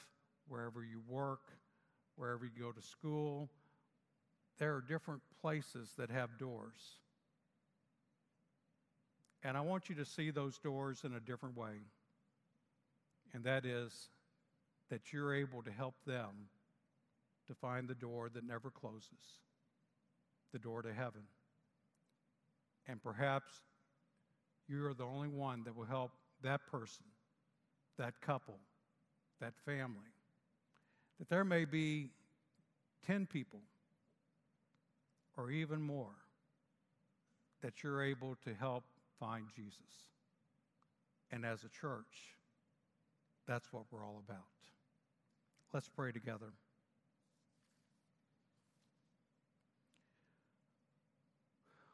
wherever 0.50 0.84
you 0.84 1.02
work, 1.08 1.52
wherever 2.18 2.46
you 2.46 2.52
go 2.62 2.72
to 2.72 2.82
school. 2.82 3.50
There 4.60 4.76
are 4.76 4.82
different 4.82 5.22
places 5.42 5.94
that 5.98 6.10
have 6.10 6.38
doors. 6.38 7.00
And 9.46 9.56
I 9.56 9.62
want 9.62 9.90
you 9.90 9.96
to 9.96 10.06
see 10.06 10.32
those 10.32 10.58
doors 10.58 11.04
in 11.04 11.14
a 11.14 11.20
different 11.20 11.56
way. 11.56 11.76
And 13.32 13.44
that 13.44 13.64
is 13.64 14.10
that 14.90 15.14
you're 15.14 15.36
able 15.36 15.62
to 15.62 15.72
help 15.72 15.94
them 16.08 16.50
to 17.48 17.54
find 17.54 17.88
the 17.88 17.94
door 17.94 18.28
that 18.34 18.44
never 18.44 18.72
closes, 18.72 19.12
the 20.52 20.58
door 20.58 20.82
to 20.82 20.92
heaven. 20.92 21.22
And 22.88 23.04
perhaps 23.04 23.52
you 24.68 24.84
are 24.88 24.96
the 24.96 25.04
only 25.04 25.28
one 25.28 25.64
that 25.66 25.76
will 25.76 25.86
help 25.86 26.12
that 26.42 26.62
person, 26.66 27.06
that 28.00 28.20
couple, 28.22 28.58
that 29.42 29.54
family. 29.64 30.10
That 31.20 31.30
there 31.30 31.46
may 31.46 31.66
be 31.66 32.10
10 33.06 33.28
people 33.28 33.62
or 35.38 35.52
even 35.52 35.84
more 35.84 36.16
that 37.62 37.84
you're 37.84 38.02
able 38.02 38.38
to 38.44 38.54
help 38.56 38.84
find 39.20 39.46
Jesus. 39.56 39.80
And 41.32 41.46
as 41.46 41.64
a 41.64 41.70
church, 41.70 42.36
that's 43.48 43.72
what 43.72 43.84
we're 43.92 44.06
all 44.06 44.22
about. 44.28 44.40
Let's 45.74 45.90
pray 45.90 46.12
together. 46.12 46.54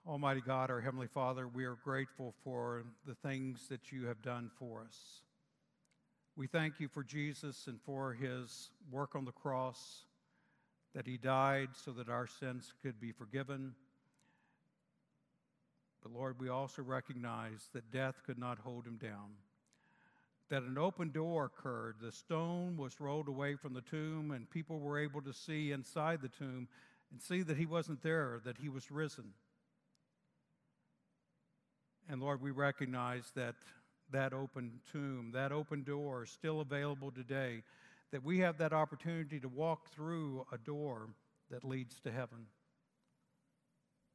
Almighty 0.07 0.41
God, 0.45 0.71
our 0.71 0.81
Heavenly 0.81 1.07
Father, 1.07 1.47
we 1.47 1.63
are 1.63 1.77
grateful 1.83 2.33
for 2.43 2.83
the 3.05 3.13
things 3.13 3.67
that 3.69 3.91
you 3.91 4.05
have 4.07 4.21
done 4.21 4.49
for 4.57 4.81
us. 4.81 5.21
We 6.35 6.47
thank 6.47 6.79
you 6.79 6.87
for 6.87 7.03
Jesus 7.03 7.67
and 7.67 7.79
for 7.81 8.13
his 8.13 8.71
work 8.89 9.15
on 9.15 9.25
the 9.25 9.31
cross, 9.31 10.05
that 10.95 11.05
he 11.05 11.17
died 11.17 11.69
so 11.73 11.91
that 11.91 12.09
our 12.09 12.27
sins 12.27 12.73
could 12.81 12.99
be 12.99 13.11
forgiven. 13.11 13.73
But 16.01 16.13
Lord, 16.13 16.39
we 16.39 16.49
also 16.49 16.81
recognize 16.81 17.69
that 17.73 17.91
death 17.91 18.15
could 18.25 18.39
not 18.39 18.59
hold 18.59 18.85
him 18.85 18.97
down, 18.97 19.35
that 20.49 20.63
an 20.63 20.77
open 20.77 21.11
door 21.11 21.45
occurred. 21.45 21.95
The 22.01 22.11
stone 22.11 22.75
was 22.75 22.99
rolled 22.99 23.27
away 23.27 23.55
from 23.55 23.73
the 23.73 23.81
tomb, 23.81 24.31
and 24.31 24.49
people 24.49 24.79
were 24.79 24.99
able 24.99 25.21
to 25.21 25.33
see 25.33 25.71
inside 25.71 26.21
the 26.21 26.29
tomb 26.29 26.67
and 27.11 27.21
see 27.21 27.43
that 27.43 27.57
he 27.57 27.65
wasn't 27.65 28.01
there, 28.01 28.41
that 28.45 28.57
he 28.57 28.69
was 28.69 28.89
risen. 28.89 29.33
And 32.09 32.21
Lord, 32.21 32.41
we 32.41 32.51
recognize 32.51 33.31
that 33.35 33.55
that 34.11 34.33
open 34.33 34.79
tomb, 34.91 35.31
that 35.33 35.51
open 35.51 35.83
door 35.83 36.23
is 36.23 36.29
still 36.29 36.59
available 36.61 37.11
today, 37.11 37.63
that 38.11 38.23
we 38.23 38.39
have 38.39 38.57
that 38.57 38.73
opportunity 38.73 39.39
to 39.39 39.47
walk 39.47 39.89
through 39.93 40.45
a 40.51 40.57
door 40.57 41.09
that 41.49 41.63
leads 41.63 41.99
to 42.01 42.11
heaven. 42.11 42.47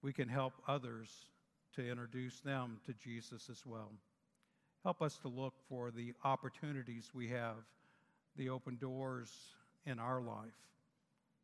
We 0.03 0.12
can 0.12 0.29
help 0.29 0.53
others 0.68 1.09
to 1.77 1.89
introduce 1.89 2.41
them 2.41 2.79
to 2.87 2.93
Jesus 2.95 3.49
as 3.51 3.65
well. 3.65 3.93
Help 4.83 5.03
us 5.03 5.17
to 5.19 5.29
look 5.29 5.55
for 5.69 5.91
the 5.91 6.12
opportunities 6.25 7.11
we 7.15 7.29
have, 7.29 7.57
the 8.37 8.49
open 8.49 8.77
doors 8.77 9.31
in 9.85 9.99
our 9.99 10.21
life 10.21 10.59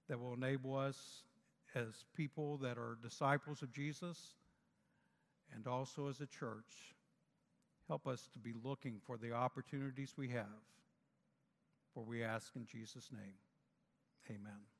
that 0.08 0.18
will 0.18 0.34
enable 0.34 0.76
us 0.76 1.22
as 1.74 2.04
people 2.16 2.58
that 2.58 2.76
are 2.76 2.98
disciples 3.02 3.62
of 3.62 3.72
Jesus 3.72 4.34
and 5.54 5.66
also 5.66 6.08
as 6.08 6.20
a 6.20 6.26
church, 6.26 6.94
help 7.88 8.06
us 8.06 8.28
to 8.32 8.38
be 8.38 8.52
looking 8.64 9.00
for 9.06 9.16
the 9.16 9.32
opportunities 9.32 10.14
we 10.16 10.28
have. 10.28 10.46
For 11.94 12.02
we 12.02 12.22
ask 12.22 12.54
in 12.56 12.66
Jesus' 12.66 13.10
name, 13.12 13.34
amen. 14.30 14.71